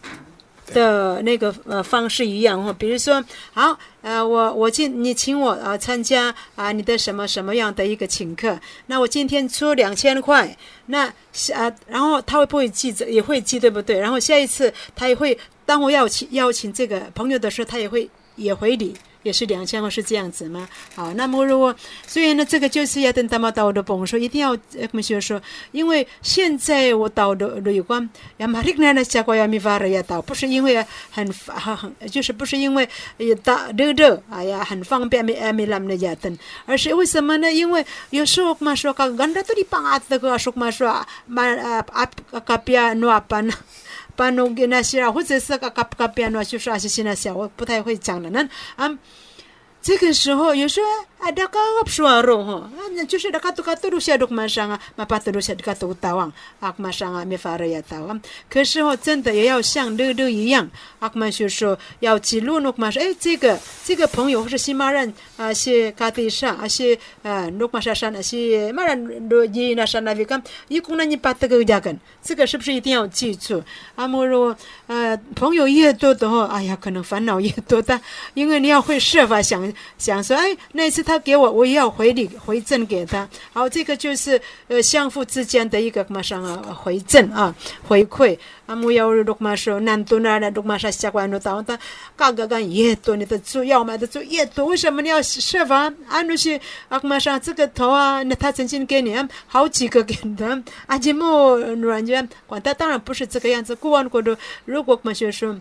[0.74, 10.56] 的那个呃方式一样哈，比如说，好，呃，我我今你请我啊、参加啊、你的什么什么样的一个请客，那我今天出两千块，
[10.88, 11.08] 那
[11.54, 14.00] 啊、然后他会不会记着也会记对不对？
[14.00, 20.68] 然后下一次他也会，当我要请邀请这个朋友的时候，他也会也回礼，也是两千万是这样子吗？
[20.96, 21.76] 好，那么如果
[22.08, 37.52] 所以呢，这个就是要等他们到的崩说，一定要呃，我们就说，因为现在我到的旅馆，呀，马里那那下过要米发了呀到，不是因为很 很很，就是不是因为也大热热，哎呀，很方便没没 làm 那家等，而是为什么呢？
[37.52, 40.88] 因为有时候我们说，个 ganda 都 di pangat 的个，说我们说，
[41.26, 42.10] 嘛啊啊
[44.20, 48.30] 班农给那些啊，或者是个搞不嘎边啊，就是那些那些，我不太会讲的。
[48.32, 48.42] 那
[48.76, 49.00] 啊，
[49.82, 50.88] 这个时候有时候。
[51.20, 52.70] Ada kagap suara ho
[53.08, 57.38] 就是 da katu katu rusia dok masanga mapatu rusia da katu tawang ak masanga me
[57.38, 69.76] fara ya tawang 可是哦真的也要像乐乐一样 ak man 就说要记录 nok mas 哎这个这个朋友或是西马人啊是卡地上啊是啊 nok mas 山啊是马人 do yi
[69.76, 73.62] na sana vikam 一共那你把这个加根这个是不是一定要记住
[73.96, 74.56] 啊莫若
[74.88, 78.00] 呃朋友越多的话哎呀可能烦恼越多但
[78.34, 83.28] 因为你要会设法想想说哎那次他给我，我也要回礼回赠给他。
[83.52, 87.56] 好，这个就是呃相互之间的一个马上啊回赠啊
[87.88, 88.38] 回馈。
[88.68, 91.76] 啊，木要如马说难度那那如马上习惯了，到他
[92.16, 99.18] 价格干越多，你的猪要买的猪越多，为什么你要设法按那些啊马上这个头啊，那他曾经给你
[99.48, 103.74] 好几个给他，啊节目软件管他当然不是这个样子。
[103.74, 105.60] 过完过的，如果马学说。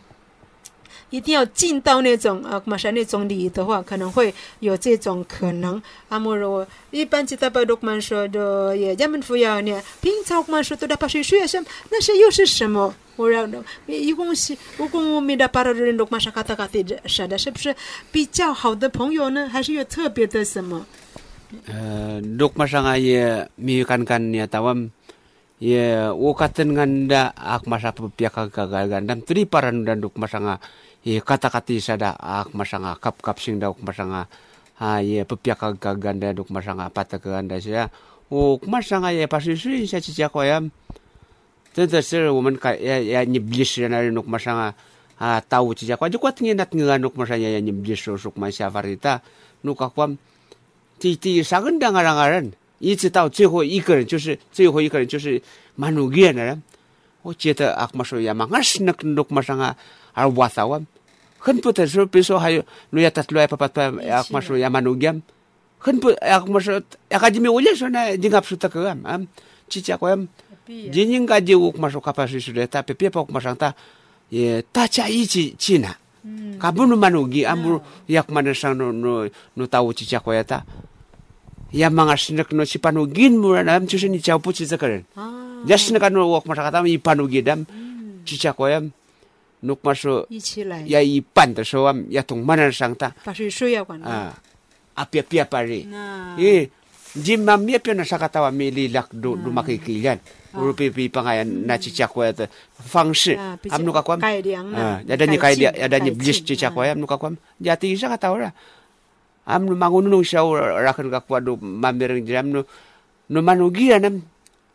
[1.10, 5.80] 一定要进到那种啊，马上那种里的话，可能会有这种可能。
[6.08, 12.94] 阿莫罗一般记得把罗曼说的也咱们不要呢，平常我们说都在把水水什么，那些又是什么？
[13.16, 13.50] 我让
[13.86, 17.74] 一共是如果我们的巴罗人罗曼说卡塔卡蒂啥的，是不是
[18.12, 19.48] 比较好的朋友呢？
[19.48, 20.86] 还是有特别的什么？
[21.66, 24.90] 呃，罗曼上啊也米 kan kan ya tawam
[25.58, 30.60] ye wo katen nganda ak masa pia kagagal gandam tri paran dan duk masanga
[31.07, 34.27] ye kata kati sada ak masanga kap kap sing dauk masanga
[34.79, 37.91] ha ye pepia kaganda duk masanga pata ganda sia
[38.31, 40.71] o masanga ye pasi sui sa cicia koyam
[41.73, 44.73] 真的是我们看呀呀，你历史那人nuk masanga
[45.19, 48.69] ah tahu cicia kwa jo kwat nginat ngan nuk masanya ya ni bliso suk masya
[48.69, 49.21] varita
[49.61, 50.17] nuk akwam
[50.99, 55.41] ti ti sagen dangarangaran 一直到最后一个人，就是最后一个人，就是
[55.75, 56.61] 马努耶的人。
[57.21, 59.73] 我觉得阿玛说呀嘛，俺是那个诺马上啊，
[60.11, 60.81] 而瓦萨哇，
[61.38, 65.22] Kan po tayo piso hayo luya ya papat-pat ak maso yamanugyam.
[65.78, 69.06] Kan po ak maso akademi ulya so na jingap suta kagam.
[69.06, 69.30] Am
[69.70, 70.20] cici ako am
[70.66, 73.78] jining kaji uk maso kapasi sudah tapi piapa uk masang ta
[74.34, 75.24] ye taca i
[75.54, 75.94] Cina.
[76.58, 80.66] Kabunu manugi amur yak manasang no no no tahu cici ako ya ta.
[81.70, 85.06] Ya mangasinak no si panugin mura na am cusin ni cawpu cici karen.
[85.70, 87.62] Jasnak anu uk masang kata panugi dam
[88.26, 88.90] ako am.
[89.61, 90.27] 那我马上他们一 panugin 的，只叫过呀。
[90.27, 94.35] nuk masuk 一起来 ya ipan de so am ya tung mana sang ta 把水水要管 ah
[94.99, 96.67] apia pia pare 那 eh
[97.15, 100.19] jim mam ya pia na sakata wa mili lak du du makikilian
[100.51, 102.35] uru pi pi pangayan na cicak ko ya
[102.75, 103.39] 方式
[103.71, 106.75] am nuka kwam 改良 ah ya dan ni kai dia ya dan ni blis cicak
[106.75, 108.51] ko ya nuka kwam jati sa kata ora
[109.47, 110.43] am no mangunung siya
[110.83, 112.67] rakan ka kwado mamirang jam no
[113.31, 114.27] no manugia nam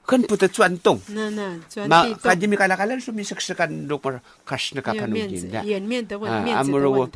[0.04, 1.00] kan puta cuan tong.
[1.16, 2.04] Na na, cuan Ma.
[2.12, 5.62] Kaji mi kala kala sumi seksekan dok mar kasne na kapanu iya, jin da.
[5.64, 7.10] Yan mien da wan mien da wan.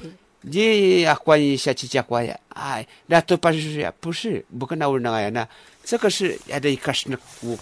[0.47, 2.39] Ji akwa yi sha chi cha kwa ya.
[2.55, 4.87] Ai, da to pa shi ya, shi, bu na
[5.19, 5.47] ya na.
[5.83, 7.17] Ce ka shi ya da kas na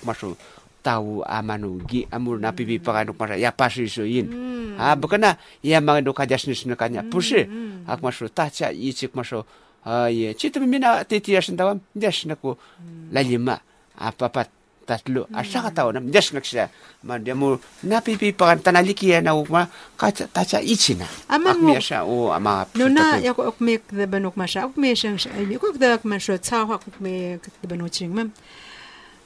[0.06, 0.38] ma shu
[0.86, 3.10] tahu amanu gi amur na pipi pa kan
[3.40, 4.30] ya pa shi yin.
[4.78, 7.02] Ah, bu kan ya ma dok kajas ni snu kan ya.
[7.02, 7.50] Bu shi,
[7.88, 9.42] ak ma shu ta cha yi ma shu.
[9.86, 12.36] Ah, ye, chi tu mi na te ti ya shin da wan, ja shin na
[12.36, 13.14] ku mm.
[13.14, 13.58] la.
[13.96, 14.50] Apa ah, pat
[14.89, 16.67] tatlo asa ka taw nam jas nak siya
[17.07, 20.99] ma dia mo na pipi pa kan tanaliki ya na ukma ka ta cha ichi
[20.99, 24.07] na Ama ak mo- miya siya o ama No na ya ko ok me de
[24.11, 27.67] banok masha ok me shang ai ko da man sho cha ha ko me de
[27.71, 28.35] banok ching mam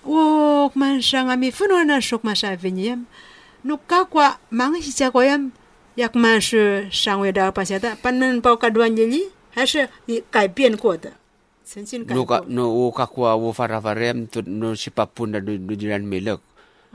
[0.05, 3.09] wo man shang ami funo na shok masha venyam
[3.65, 5.49] no ka kwa mang hi cha ko yam
[5.97, 9.33] yak man shi shang we da pa sia da pan nan pao ka duan yi
[9.55, 11.15] 还是你改变过的曾经改
[12.08, 15.40] No 过 ka no o ka kwa wo fara farem tu no si papun da
[15.40, 16.42] du du jiran melok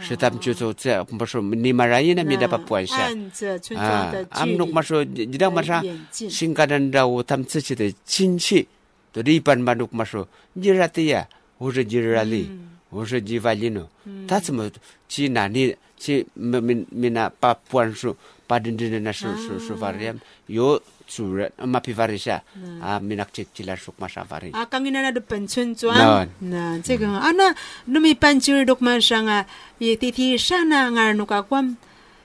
[0.03, 4.41] setam chu so tse paso ni marayi na mi da papuan siya 按着村庄 ah 的距
[4.43, 8.66] am nok maso jidang masa 演进 singkadan da wo tam tse chi de chin chi
[9.14, 10.27] to ripan manuk maso
[10.59, 11.29] jirati ya
[11.62, 12.51] wo je jirali
[12.91, 13.87] wo je jivalino
[14.27, 14.66] ta tsmo
[15.07, 18.99] chi na ni chi min mina papuan su padin din na su su su padindrindra
[18.99, 19.03] ah.
[19.03, 19.13] nah.
[19.13, 19.49] ah, nah, ah, nah.
[19.49, 20.17] na sosovariam
[20.49, 22.43] io tsora mampivarisa
[22.83, 27.55] a minakitsetsy la soko masavarina akanginana de pantsontso any na tsika ana
[27.87, 29.45] no mi pantsory dok mansanga
[29.81, 31.77] i titi sana ngarno ka kwam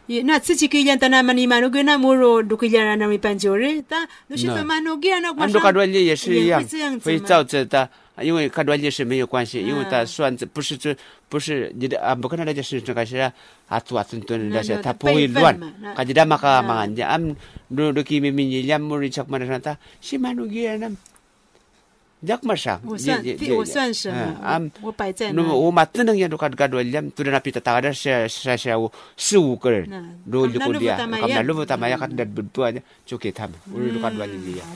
[0.10, 3.86] i na tsitsy ke ilan tana mani manu gena moro dok ilana na mi pantsory
[3.86, 4.08] ta.
[4.30, 6.60] No shifa manu gena kwa sa ndoka dwa ye yesi ya
[7.00, 7.90] fitsao tsa ta.
[8.22, 10.96] 因为卡多利是没有关系，因为他算子不是这
[11.28, 13.18] 不是你的啊，不可能那件事这个是
[13.68, 17.36] 啊，做做做那些他不会辈分乱嘛那，卡吉达马卡啊马安家，俺
[17.68, 18.04] 努努
[22.22, 22.78] 你讲嘛啥？
[22.86, 23.24] 我算
[23.56, 24.72] 我算什么？
[24.82, 25.42] 我摆在那。
[25.42, 26.94] 那我嘛只能讲多干多干多一，
[28.76, 29.90] 我四五个人，
[30.30, 30.46] 多。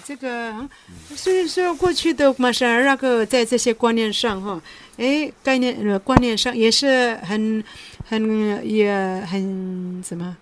[0.06, 0.54] 这个
[1.16, 4.62] 所以说过去的嘛是那个在这些观念上哈，
[4.96, 7.62] 哎，概念观念上也是很
[8.06, 10.38] 很也很什么，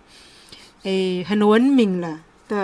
[0.84, 2.56] 哎，很文明了，对。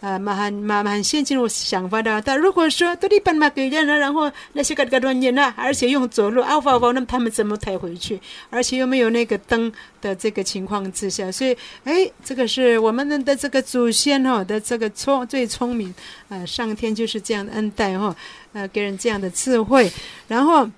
[0.00, 2.20] 啊，蛮很蛮蛮先进入想法的。
[2.22, 8.20] 但如果说都一般嘛给人了，然后那些个个端人呢，而且用走路，啊哇哇，那么他们怎么抬回去？
[8.50, 15.94] 而且又没有那个灯的这个情况之下，所以哎，这个是我们的这个祖先哈、的这个聪最聪明，
[16.28, 18.14] 呃，上天就是这样的恩待哈、
[18.52, 19.90] 呃，给人这样的智慧，
[20.28, 20.68] 然后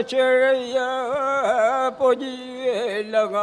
[0.10, 3.36] Cheerio, boy, love,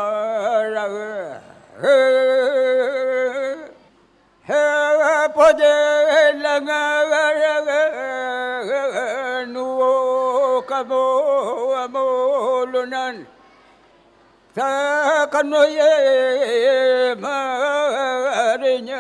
[1.79, 2.26] love.
[11.95, 13.21] மூலுனன்
[15.33, 15.91] கண்ணுயே
[17.23, 18.93] மறிஞ்ச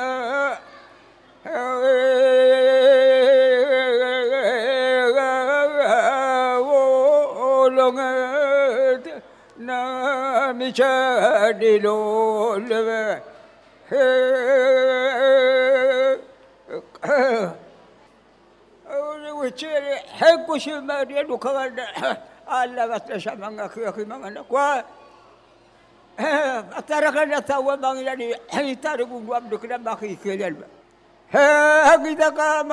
[7.48, 8.02] ஓலுங்க
[9.66, 10.76] நமிச்சடிலோலுவே
[19.32, 21.80] وتشيري حق شي ما يدو كغد
[22.62, 24.82] الله بتشا مانك يخي مانك كوا
[26.78, 30.56] أتركنا تاوى بانجلاني هي تاركو عبدك لما خي كيلان
[31.32, 32.70] هكذا قام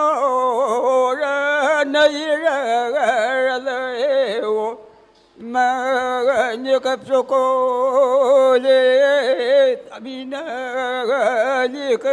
[1.91, 2.43] نير
[5.37, 8.73] ما نكف سقولي
[9.99, 12.05] بنا لك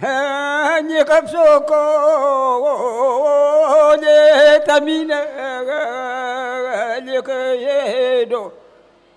[0.00, 1.74] هاني قبسوكو
[4.66, 5.26] تمينا
[6.98, 8.50] لك يهدو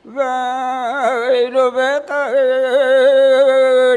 [0.05, 2.31] ويدو بقى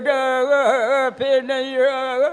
[0.01, 2.32] دا بينيا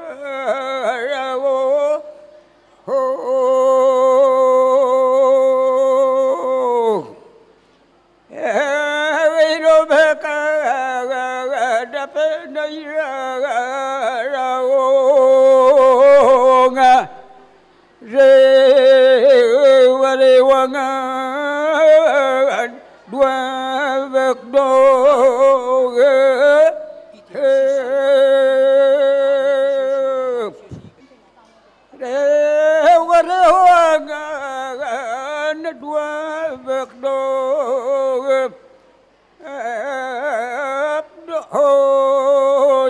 [20.67, 21.19] ngàn
[23.11, 23.27] đua
[24.11, 26.71] vật đô ghê
[31.99, 36.01] đeo vật hoa ngàn đua
[36.65, 38.47] vật đô ghê
[41.49, 42.89] hồ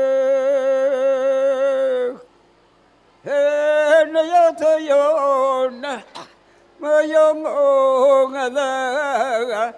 [6.81, 9.69] Mayom ong adaga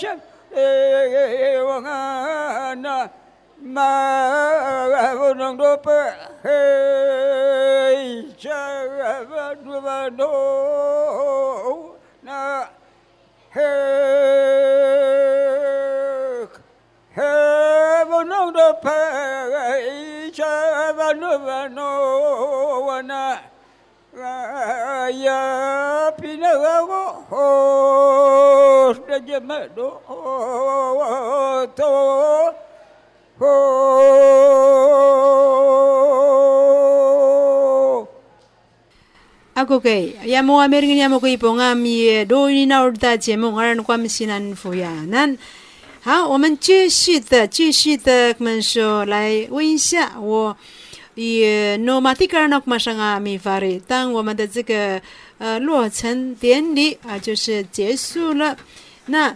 [0.04, 3.10] البشر وانا
[3.62, 5.90] ما ونن دوب
[6.46, 9.32] هي شرف
[9.64, 10.34] دوبدو
[12.24, 12.68] نا
[13.54, 13.70] هيك
[17.16, 21.92] هي ونن دوب هي شرف دوبدو
[22.88, 23.40] وانا
[25.10, 27.14] يا بينا غو
[29.28, 30.00] da jemado
[31.76, 31.84] to
[33.40, 33.78] oh
[39.54, 45.36] 阿哥给呀，莫阿美人呀，莫可以帮阿米耶多尼那尔的节目，我让关西南福呀，那
[46.02, 50.56] 好，我们继续的，继续的，我们说来问一下我。
[51.16, 55.02] 也 no matika nok masanga mi fari，当我们的这个
[55.40, 58.56] 呃落成典礼啊，就是结束了。
[59.08, 59.36] 那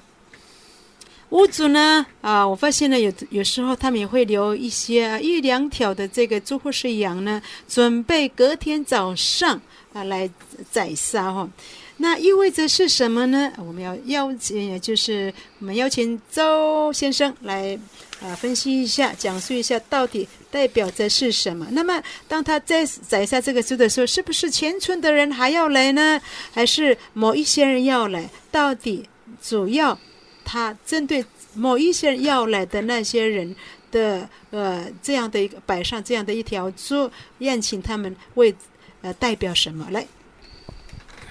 [1.29, 9.61] 屋主呢啊，我发现呢有有时候他们也会留一些、啊、一两条的这个猪或是羊呢，准备隔天早上
[9.93, 10.29] 啊来
[10.69, 11.49] 宰杀哈、哦。
[11.97, 13.53] 那意味着是什么呢？
[13.57, 17.79] 我们要邀请，也就是我们邀请周先生来
[18.21, 21.67] 啊分析一下，讲述一下到底代表着是什么。
[21.71, 26.19] 那么，当他在宰杀这个猪的时候，是不是全村的人还要来呢？
[26.51, 28.27] 还是某一些人要来？
[28.51, 29.07] 到底
[29.41, 29.97] 主要
[30.45, 31.25] 他针对
[31.55, 33.55] 某一些要来的那些人
[33.91, 38.53] 的呃这样的一个摆上这样的一条桌，宴请他们为
[39.01, 40.07] 呃代表什么嘞？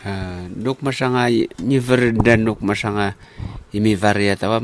[0.03, 3.15] 呃，诺克马上啊，你不认得诺克马上啊，
[3.71, 4.61] 伊咪发热的哇，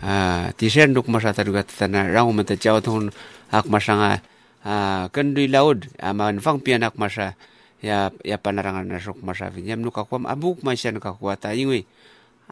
[0.00, 3.10] 啊，第三诺马上他如果在那，让我们的交通
[3.50, 4.22] 阿马上啊
[4.62, 7.32] 啊，跟对了的啊蛮方便阿克马上。
[7.82, 8.86] ya ya panarangan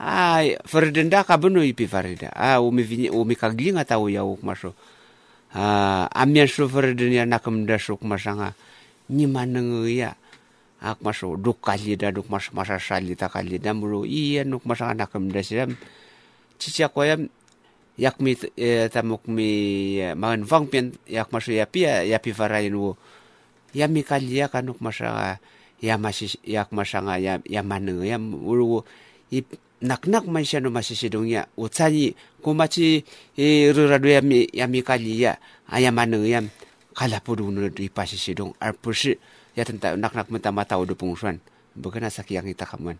[0.00, 4.72] ah farida ka kabuno ipi farida ah umivinyi umikaglinga tau ya ukmasho
[5.52, 8.56] ah amian sho farida ya nakam nda sho kumashanga
[9.10, 10.14] ni manang ya.
[10.80, 14.64] Ak masho duk kali da duk mas masa sali ta kali da muru iya nuk
[14.64, 15.76] masanga nakam nda siram
[16.56, 17.20] cici aku ya
[18.00, 19.48] yak mi e, tamuk mi
[20.00, 22.96] e, magan vang pian yak masho ya pia ya pi farain wo
[23.76, 24.48] ya mi kali ya
[24.80, 25.36] masanga
[25.84, 28.16] ya masih yak masanga ya ya manang ya.
[28.16, 28.80] Muru
[29.28, 32.12] ip naknak manusia no masisidungya utsani
[32.44, 33.04] kumachi
[33.36, 36.46] e, ruraduya ya mi ya mikalinya, ayam ayamanu yam
[36.92, 39.16] kalapuru no di pasisidung ar pusi
[39.56, 41.40] ya tenta naknak menta mata udu pungsuan.
[41.70, 42.98] Bukan asaki yang kita kaman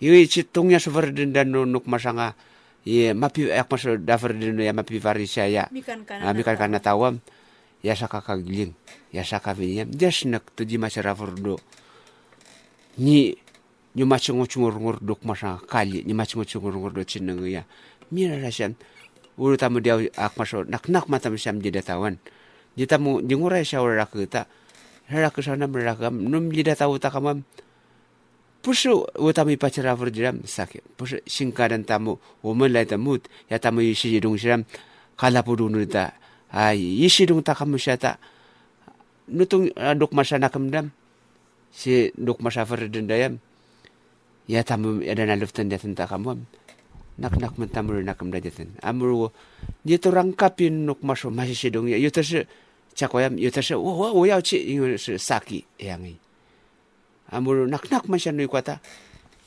[0.00, 1.52] yui citungnya suverdin dan
[1.88, 2.36] masanga
[2.84, 5.64] ya mapi yak masu daverdin ya mapi varisya ya.
[5.72, 7.20] Mikan ah, kana tawam.
[7.84, 8.74] ya saka kagiling
[9.14, 9.88] ya saka vinyam.
[9.94, 11.60] Jasnak tuji masih ravurdo
[12.98, 13.36] ni
[13.96, 14.60] nyuma macc ngo ci
[15.66, 17.64] kali nyuma macc ngo ci ngor ya
[18.12, 18.76] mira rasan
[19.40, 22.20] uru tamu dia ak maso nak nak matam sam jeda tawan
[22.76, 24.44] jita mu jingurai shawara kita
[25.08, 27.40] raku sana merakam num jeda tahu takamam
[28.64, 34.36] pushu utami pacara verjiram sakit pusu singkaran tamu woman lai tamut ya tamu yishi jidung
[34.36, 34.64] shiram
[35.16, 36.12] kala pudu nurita
[36.52, 37.44] ai yishi dung
[39.26, 40.94] nutung dok masa nakam dam
[41.74, 42.62] si dok masa
[44.47, 46.41] dayam, ya tamu ada naluftan dia tentang kamu,
[47.17, 49.29] nak nak mentamur nak mendam jatan, amru
[49.85, 52.47] dia tu rangkapin nuk masuk masih si dong ya, 有的是
[52.95, 56.17] cakoyam，有的是我我我要去，因为是 saki 样的。
[57.31, 58.83] amur nak nak masyan ni kwata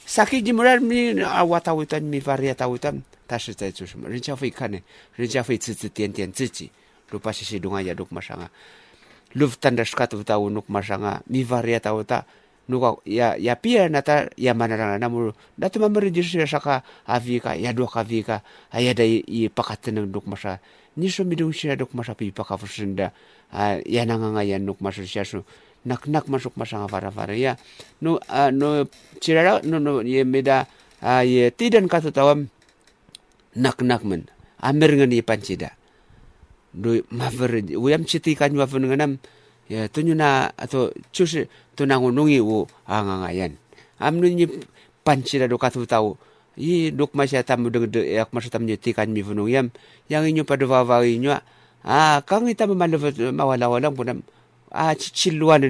[0.09, 4.81] saki jimurar mi awa tawitan mi varia tawitan ta shi zai zu什么人家会看呢
[5.13, 6.73] 人家会指指点点自己
[7.13, 8.49] lupa sisi dunga ya duk masanga
[9.37, 12.25] luftan da skat uta unuk masanga mi varia tawta
[12.70, 17.74] nuka ya ya pia nata ya manaranga namur datu mamari jisu ya saka avika ya
[17.74, 20.62] dua kavika ayada i pakatan duk masa
[20.94, 23.10] niso midung siya duk masa pi pakafusinda
[23.84, 25.42] ya nanganga ya nuk masu siya su
[25.88, 27.56] nak nak masuk masanga fara fara ya.
[28.04, 28.88] No uh, no
[29.24, 30.68] cirara no no ye meda
[31.24, 32.52] ye tidan katu tawam
[33.56, 34.28] nak nak men.
[34.60, 35.72] Amir ngani pancida
[36.76, 39.18] do maver uyam chiti kan wa fun nganam
[39.70, 41.46] ya tunyuna ato chusi
[41.78, 43.56] tunangunungi u angangayan.
[44.02, 44.50] Amnunyi
[45.06, 46.18] panci do katu tau
[46.58, 49.72] i dok masya tamu deg de yak masya tamu nyeti kan mi vunung yam.
[50.10, 51.38] Yang inyo pada vavari nyo
[51.86, 54.20] a kang ita mamalev mawala walang punam
[54.74, 55.64] a chichiluan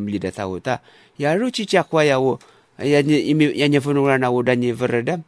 [0.00, 0.80] mlida tau ta.
[1.20, 2.40] Ya ru chichakwa ya u
[2.80, 5.20] ya imi ya nyevunung rana dan danyi veredam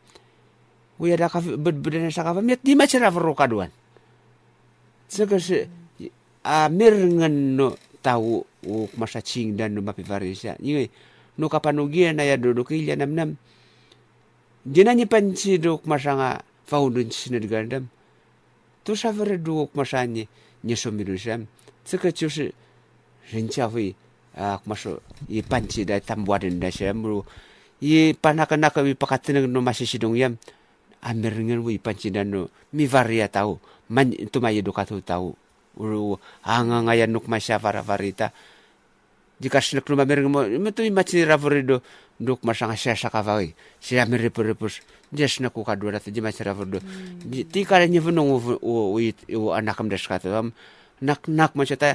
[0.99, 3.70] u ya dakav bed bedana sakava met di macera verukaduan
[5.11, 5.68] sekesh
[6.43, 10.93] a mirngen no tau o masacing dan no mapivarisa nyi
[11.41, 11.49] nu ya.
[11.49, 13.41] kapanugia na ya dodokilya namnam.
[14.69, 17.89] Jina nyi panci dok masanga faudun sinad gandam
[18.85, 20.29] tu shavere dok masanye
[20.61, 21.49] nyi somirusam
[21.85, 22.53] tsaka chusi
[23.33, 23.97] rincha hui
[24.37, 25.01] ak maso
[25.33, 27.25] i panci da tambuadin da semru
[27.81, 30.37] i panakanaka wi pakatinag no masisidong yam.
[31.05, 33.61] Ameringan wi panci dan mi mivaria tau
[33.93, 35.37] man tumay edukatu tau
[35.77, 38.31] uru anga ngaya nuk masya fara farita
[39.41, 41.83] jika silek numa mereng mo metu imachi ravorido
[42.22, 47.51] nuk masya ngasya sakavai sia mere perepus jes naku kadua datu jima siravorido hmm.
[47.51, 48.31] ti kare nyevenung
[48.62, 50.55] u u anakam des katam
[51.03, 51.91] nak nak masya ta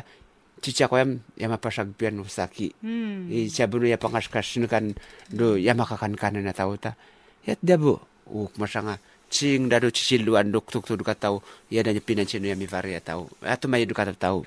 [0.59, 3.31] cica koyam yama pasak pian usaki hmm.
[3.31, 4.91] i sabunu ya pangas kasin kan
[5.31, 6.99] do yama kakan kanan ya atau ta.
[7.47, 8.99] Ya dabu uk masanga
[9.29, 13.29] cing dadu ciciluan duk tuk tuk tau ya danya pinan cinu ya mi varia tau.
[13.45, 14.43] Atau mai dukata tau.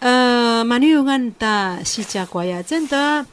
[0.00, 3.26] 呃，马尼安的西加国呀，真的，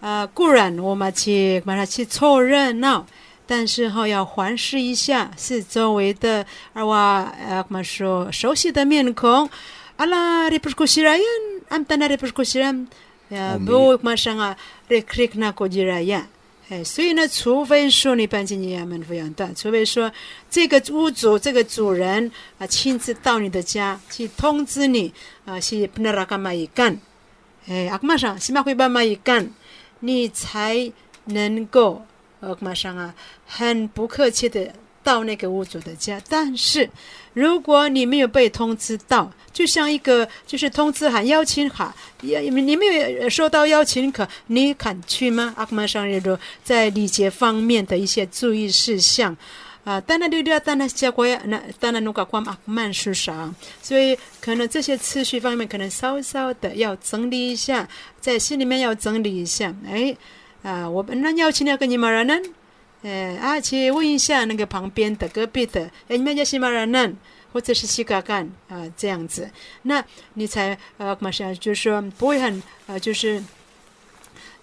[0.00, 3.04] 呃，固然我们去马上去凑热闹，
[3.46, 9.46] 但是哈要环视一下四周围的，而我呃，我们说熟悉的面孔，
[9.98, 11.20] 阿拉 reperkusiran,
[11.68, 12.86] am tanah reperkusiran,
[13.28, 14.56] ya, bu masanga
[14.88, 16.24] rekrik na kojiraya。
[16.68, 20.10] 哎，所以呢，除非说你搬进你家门抚养的，除非说
[20.50, 25.14] 这个屋主、这个主人啊亲自到你的家去通知你
[25.44, 26.98] 啊，是不能让干嘛一干，
[27.68, 29.48] 哎，阿妈上起码会帮忙一干，
[30.00, 30.90] 你才
[31.26, 32.04] 能够
[32.40, 33.14] 呃马上啊
[33.46, 34.74] 很不客气的
[35.06, 36.20] 到那个屋主的家。
[36.28, 36.90] 但是
[37.32, 45.54] 如果你没有被通知到，就像一个就是通知函、邀请函，也你没有收到邀请卡，你敢去吗？
[45.56, 49.34] 阿克曼上日都在礼节方面的一些注意事项
[49.84, 57.88] 啊，当然对对，当然结果那当然如果光阿克曼是啥，所以可能这些次序方面可能稍稍的要整理一下，
[58.20, 59.72] 在心里面要整理一下。
[59.86, 60.14] 哎
[60.62, 62.34] 啊，我们那邀请那个你们人呢？
[63.02, 67.12] 哎，而且问一下那个旁边的、隔壁的，哎，你们叫什么人呢？
[67.52, 69.48] 或者是西嘎干啊、这样子，
[69.82, 73.42] 那你才呃马上就是说不会很呃就是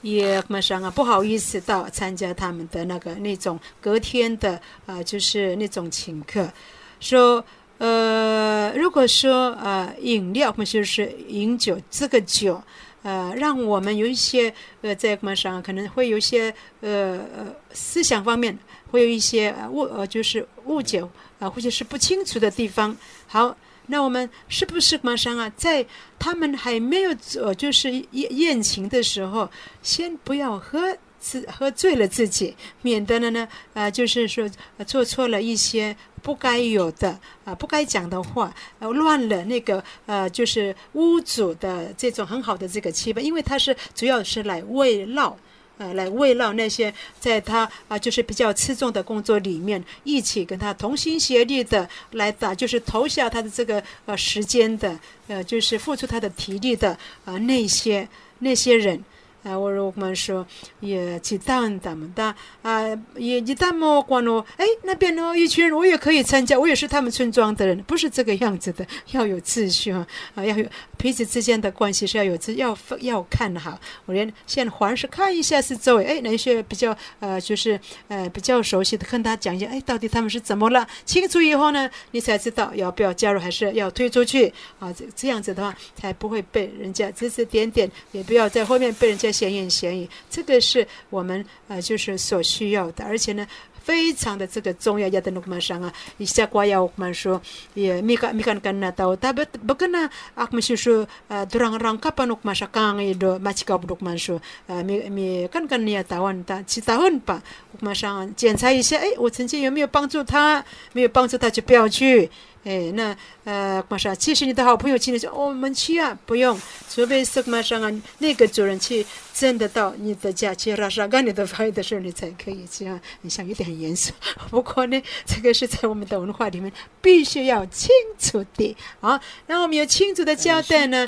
[0.02, 4.54] 也马上啊不好意思到参加他们的那个那种隔天的
[4.86, 6.52] 啊、呃、就是那种请客，
[7.00, 7.44] 说
[7.78, 12.62] 呃如果说呃饮料我们就是饮酒这个酒。
[13.04, 18.58] 呃，让我们有一些呃，在马上可能会有一些呃呃思想方面
[18.90, 21.04] 会有一些误呃就是误解
[21.40, 22.96] 啊，或者是不清楚的地方。
[23.28, 23.56] 好，
[23.88, 25.86] 那我们是不是马上啊，在
[26.18, 29.50] 他们还没有呃就是宴宴请的时候，
[29.82, 34.50] 先不要喝自喝醉了自己，免得了呢呃就是说、
[34.86, 35.96] 做错了一些。
[36.24, 37.20] 不该有的啊、
[37.52, 45.36] 呃，不该讲的话，呃，乱了那个呃，就是屋主的这种很好的这个气氛，因为他是主要是来慰劳。
[45.78, 54.98] 呃，来慰劳那些在他啊、呃，就是比较吃重的工作里面，一起跟他同心协力的来打，就是投下他的这个呃时间的，
[55.28, 56.92] 呃，就是付出他的体力的
[57.26, 58.08] 啊、呃、那些
[58.40, 59.04] 那些人。
[59.44, 60.46] 啊，我我们说
[60.80, 62.82] 也鸡蛋咱们的啊，
[63.16, 70.66] 也鸡蛋么光哦，哎，那边呢一群人我也可以参加，我也是他们村庄的人，不是这个样子的，要有秩序啊，啊，要有
[70.98, 73.78] 彼此之间的关系是要有秩，要要看好。
[74.06, 77.78] 我连先环视看一下是周围，哎，哪些比较呃，就是
[78.08, 80.88] 呃比较熟悉的，跟他讲一下，哎，到底他们是怎么了？
[81.04, 84.94] 清楚以后呢，你才知道要不要加入，还是要推出去啊？
[84.94, 89.33] 这这样子的话，才不会被人家指指点点，也不要在后面被人家。
[89.34, 93.48] 闲言闲语，这个是我们呃就是所需要的，而且呢，
[93.84, 95.04] 非常的这个重要。
[95.14, 97.42] 要的那个上啊，一下瓜要我们说
[97.74, 107.42] 也米干米干干那到，他不不跟那啊，我们就说呃，dorang orang kapan nuk masa kang itu macam kau nuk masuk 呃，米米看看你台湾的几 tahun 吧，
[107.74, 110.64] 我马上检查一下，哎，我曾经有没有帮助他？
[110.94, 112.30] 没有帮助他就不要去。
[112.64, 116.58] 哎，那呃，马上其实你的好朋友请你说，我们去啊，不用，
[116.90, 123.00] 除非是马上啊，那个主人去真的到你的家去拉萨干你的发育的时候，你才可以这样。
[123.22, 124.14] 你想有点很严肃，
[124.50, 126.72] 不过呢，这个是在我们的文化里面
[127.02, 129.20] 必须要清楚的啊。
[129.48, 131.08] 然后我们有清楚的交代呢。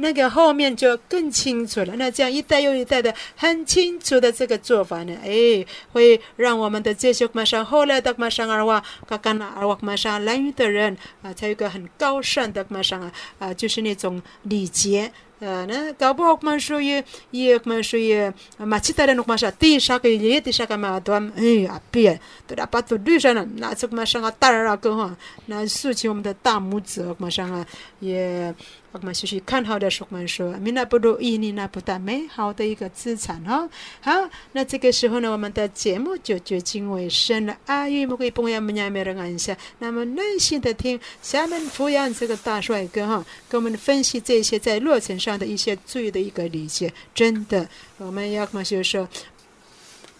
[0.00, 1.96] 那个后面就更清楚了。
[1.96, 15.10] 那这样一代又一代的很清楚的这个做法呢，哎，会让我们的这些马上后来的马上尔瓦嘎嘎那尔瓦马上蓝语的人啊，才有个很高尚的马上啊啊，就是那种礼节。
[15.40, 25.16] 呃，那搞不好嘛说也也嘛说也嘛其他人嘛说第啥个也第啥个嘛都哎呀别，都那把都绿上了，那这嘛上啊大人啊个哈，
[25.46, 27.66] 那竖起我们的大拇指嘛上啊
[28.00, 28.54] 也。
[28.90, 33.68] 我们继续看好的，我们说，米那不如伊尼那不但美好的一个资产哈。
[34.00, 34.10] 好，
[34.52, 37.54] 那这个时候呢，我们的节目就接近尾声了。
[37.66, 46.93] 阿玉不会帮呀，们家没人按下，那么耐心的听下面抚养这个大帅哥哈，给我们分析这些在落成上 的一些注意的一个理解。
[47.13, 47.67] 真的，
[47.97, 49.07] 我们要么就说，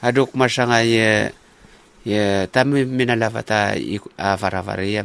[0.02, 1.32] 阿杜马上啊也
[2.04, 5.04] 也，但米米那拉法他伊阿法拉法里也，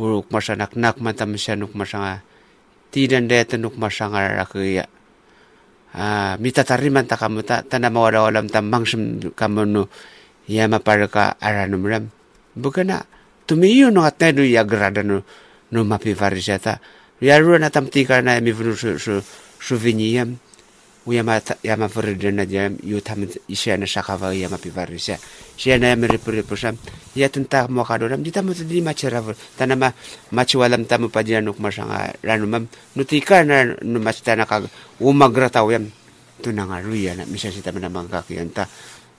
[0.00, 2.24] 乌马上nak nak mata masya nuk masanga
[2.88, 4.88] tidan deta nuk masangar akuya
[5.92, 9.82] ah mita tariman ta kamu ta tanda mawada walam ta mangsum kamu nu
[10.48, 12.08] ya maparka aranum ram
[12.56, 13.04] bukana
[13.44, 15.20] tumiyo no atne du ya grada nu
[15.68, 16.80] nu mapi varisata
[17.23, 19.23] Ya, riarua na tamtika na mi vunu shu shu
[19.55, 20.39] shu viniyam yam.
[21.07, 22.75] Yama yama varidana jam.
[22.83, 25.15] Yu tam isya na shakava yama pivarisya
[25.55, 26.75] sya na yama ripu ripu sham.
[27.15, 28.83] Ya tunta mo kadoram jita mo tadi
[29.55, 29.93] tana ma
[30.31, 32.67] machi walam tamu pajina nuk masanga ranu mam.
[32.97, 34.67] Nutika na nu machita na kag
[34.99, 35.87] umagra tau yam.
[36.43, 37.23] Tunanga ruya na.
[37.23, 37.71] Misya sita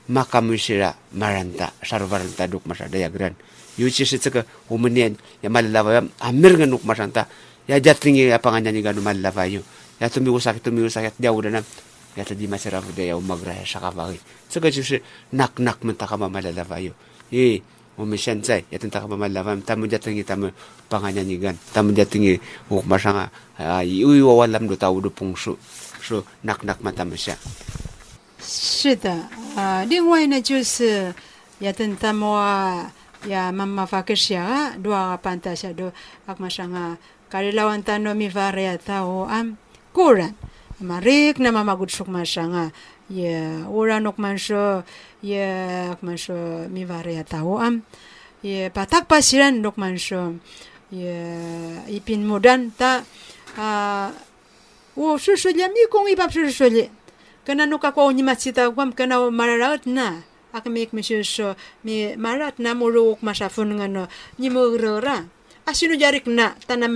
[0.08, 3.34] maka musira maranta sarvaranta duk masada ya gran
[3.76, 4.40] yuchi sitsa ka
[4.70, 6.06] umenian ya, ya yam.
[6.20, 7.26] Amir nganuk masanta
[7.67, 9.61] ya jatringi apa nga nyanyi ganu malalawa yu
[9.99, 11.61] ya tumi usak tumi usak ya dia udah na
[12.17, 14.19] ya tadi macera ya umagra ya sakavagi
[14.49, 16.91] 这个就是 nak nak mentakama malalawa yu
[17.31, 17.61] 咦，
[17.95, 20.51] 我们现在也等他们慢慢来，他们家等于他们
[20.89, 22.37] 帮人家你干，他们家等于
[22.67, 25.57] 我马上啊啊，因为我那么多大的碰数，
[26.01, 27.37] 说 nak nak 嘛他们下。
[28.41, 29.09] 是的，
[29.55, 31.13] 啊，另外呢就是
[31.59, 32.91] 也等他们啊
[33.26, 35.90] ya mama fakisyaga dua pantasya do
[36.30, 36.94] akmasanga
[37.26, 39.58] kalilawan tano mi varea tao am
[39.90, 40.34] kuran.
[40.76, 42.70] Marik na mamagud suk masanga
[43.10, 44.84] ya ora ok manso
[45.24, 47.82] ya akmanso mi varea tao am.
[48.46, 50.38] Ya patak pasiran nok manso
[50.92, 51.18] ya
[51.90, 53.02] ipin mudan ta
[54.94, 56.92] oh o susulia mi kong ipap susulia
[57.42, 60.22] kana nuka kwa onyimasita kwam kana mararaut na
[60.56, 60.90] akmek
[61.20, 61.52] so
[61.84, 64.08] mi marat namuruk mashafun ngano
[64.40, 65.28] nimugrora
[65.68, 66.88] asinu jarik na tana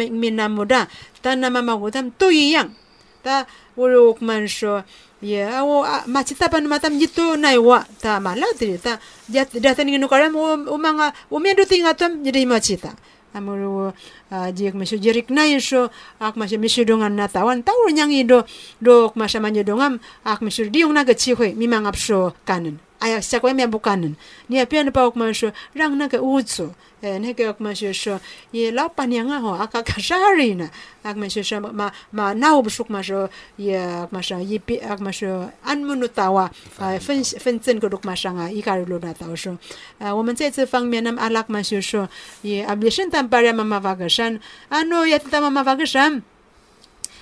[0.64, 0.88] da,
[1.20, 2.72] tana mamagudam tuyang
[3.20, 3.44] ta
[3.76, 4.82] uruk manso,
[5.20, 8.96] ya o machita pan matam jitu naiwa ta malatri ta
[9.28, 12.96] datan nginu karam o mga umendu tingatam jadi macita.
[13.30, 13.94] amuru
[14.30, 15.86] jik mesu jerik na so
[16.18, 18.42] ak masya mesu dongan na tawan tawur nyang ido
[18.82, 24.14] dok masa manyo dongam ak mesu diung na gachi hui mimang apso kanan 哎呀，下关面不干呢，
[24.48, 26.70] 你也别的包括说让那个屋主，
[27.00, 28.20] 呃，那个我们就说
[28.50, 30.70] 也老板娘啊哈，啊卡卡啥人呢？
[31.02, 33.80] 啊，我们就说嘛嘛，那我不说嘛说也
[34.10, 39.56] 嘛说一边啊嘛说按摩努到啊，啊分分证个都嘛上啊，一家人路那到说，
[39.96, 42.06] 呃，我们在这方面呢，阿拉嘛就说
[42.42, 44.38] 也阿不是但巴人妈妈发个山，
[44.68, 46.22] 啊喏也他妈妈发个山，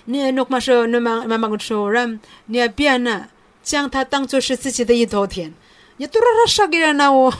[0.06, 3.28] 你那嘛说那妈妈妈个说人，你也别呢，
[3.62, 5.54] 将它当做是自己的一头田。
[5.98, 7.32] Ya turara shagira na wo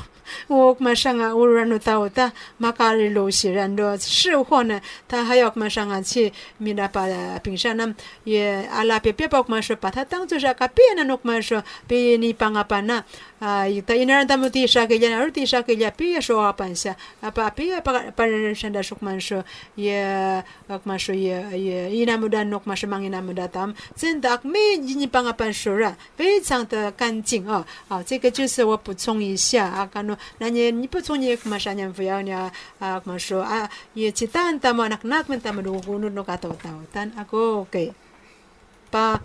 [0.49, 7.07] wo kuma shanga urano tao ta makari lo shirando 是货呢他还要 mashanga 去米拉把
[7.43, 7.95] 冰山呢
[8.25, 13.05] 也阿拉别别包 masho 把它当做是个别呢 nok masho 别你帮啊帮呢
[13.41, 18.11] ita inaranta mutisha kella artisha kella pia sho apansa apa pia para
[18.55, 19.45] shanda shok mansho
[19.77, 19.95] ye
[20.69, 25.27] ak mansho ye ye ina muda nok ina muda tam zhen dak me jini pang
[25.27, 25.95] apan sho a
[27.91, 28.77] a zhe ge jiu shi wo
[30.41, 31.71] na ni ni bu cong ye ma sha
[33.39, 35.63] a ye chi tan ta ma nak nak men ta ma
[38.91, 39.21] pa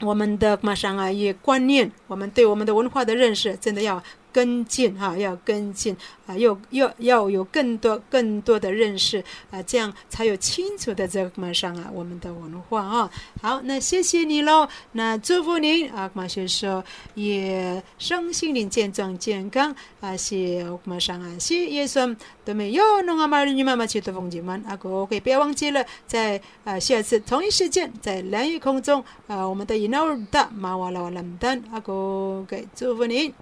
[0.00, 4.02] 我们的马上啊，也观念，我们对我们的文化的认识，真的要
[4.36, 13.10] 跟进哈，要跟进啊，要要要有更多更多的认识啊，这样才有清楚的这个马上啊，我们的文化啊。
[13.40, 16.84] 好，那谢谢你喽，那祝福您啊，马学说
[17.14, 22.14] 也身心灵健壮健康啊，谢马上啊，谢耶稣
[22.44, 33.32] 都没有弄阿玛女妈妈去的风景们啊，各位不要忘记了，在啊下次同一时间在蓝雨空中啊，我们的伊诺尔达马瓦拉瓦兰丹啊，各位祝福您。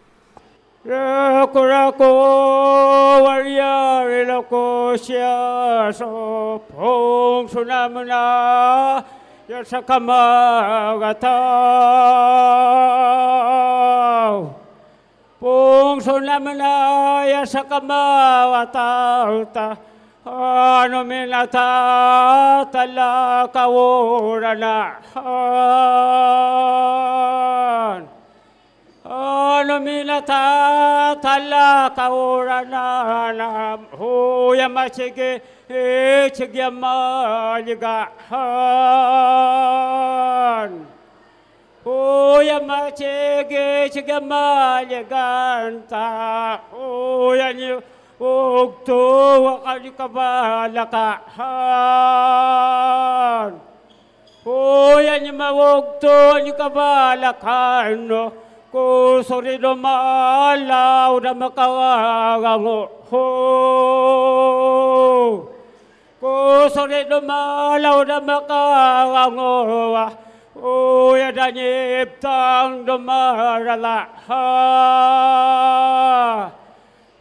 [0.84, 2.04] 라꾸라꾸
[3.26, 8.16] war야리라꾸 시아서 봉수나무나
[9.50, 11.30] 야사카마 같아
[15.40, 19.78] 봉수나무나 야사카마 왔다
[20.24, 21.60] 아노미나타
[22.72, 23.80] 탈라카오라나
[29.07, 30.41] Anuminata
[31.21, 39.53] tala kaura na na hu yama chige e chige yama liga han.
[41.85, 45.27] Hu yama chige chige yama liga
[45.69, 47.77] anta hu yani
[48.19, 49.01] uktu
[49.45, 52.41] wakali kabalaka han.
[54.45, 54.57] Hu
[55.05, 58.33] yani mawuktu wakali kabalaka no.
[58.75, 61.75] cô sô ri đô ma lao đa ma cao
[62.41, 63.25] gà ngộ hô.
[66.21, 70.09] Cô sô ri đô ma lao đa ma cao gà ngộ
[70.63, 74.41] ôi đa nhịp tang đô ma ra la, ha.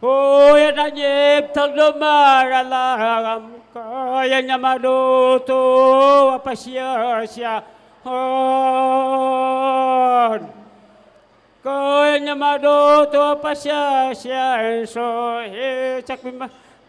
[0.00, 3.40] Ôi đa nhịp tăng đô ma ra lạ
[3.74, 5.58] kaya nyamado to
[6.38, 7.62] apasya siya
[8.04, 9.34] on
[11.64, 16.48] coi nhà ma đô thua pa xa xa so he chắc mình mà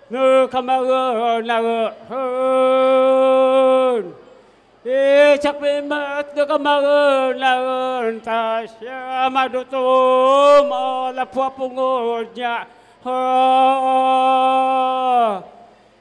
[0.09, 4.13] ngư không mà ngư là ngư hơn.
[4.85, 10.63] He chắc mình mà ngư không mà ngư là ngư ta xa ma đô thua
[10.69, 12.65] mà là phua phung ngô nhà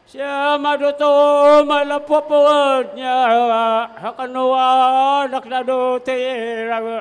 [0.06, 7.00] Siya maduto malapopo niya hakanua nakdado tirago.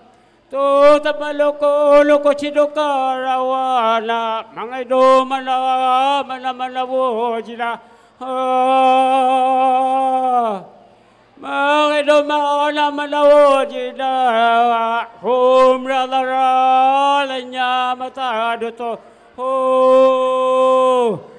[0.51, 0.57] Tu
[1.03, 4.43] tamaloko loko chidoka rawana.
[4.53, 7.79] Mangaido mana mana mana wojina
[8.19, 8.27] ah.
[11.41, 14.11] mangaido mana mana wojina
[15.23, 18.99] hum rada lenya mata duto
[19.37, 21.30] oh.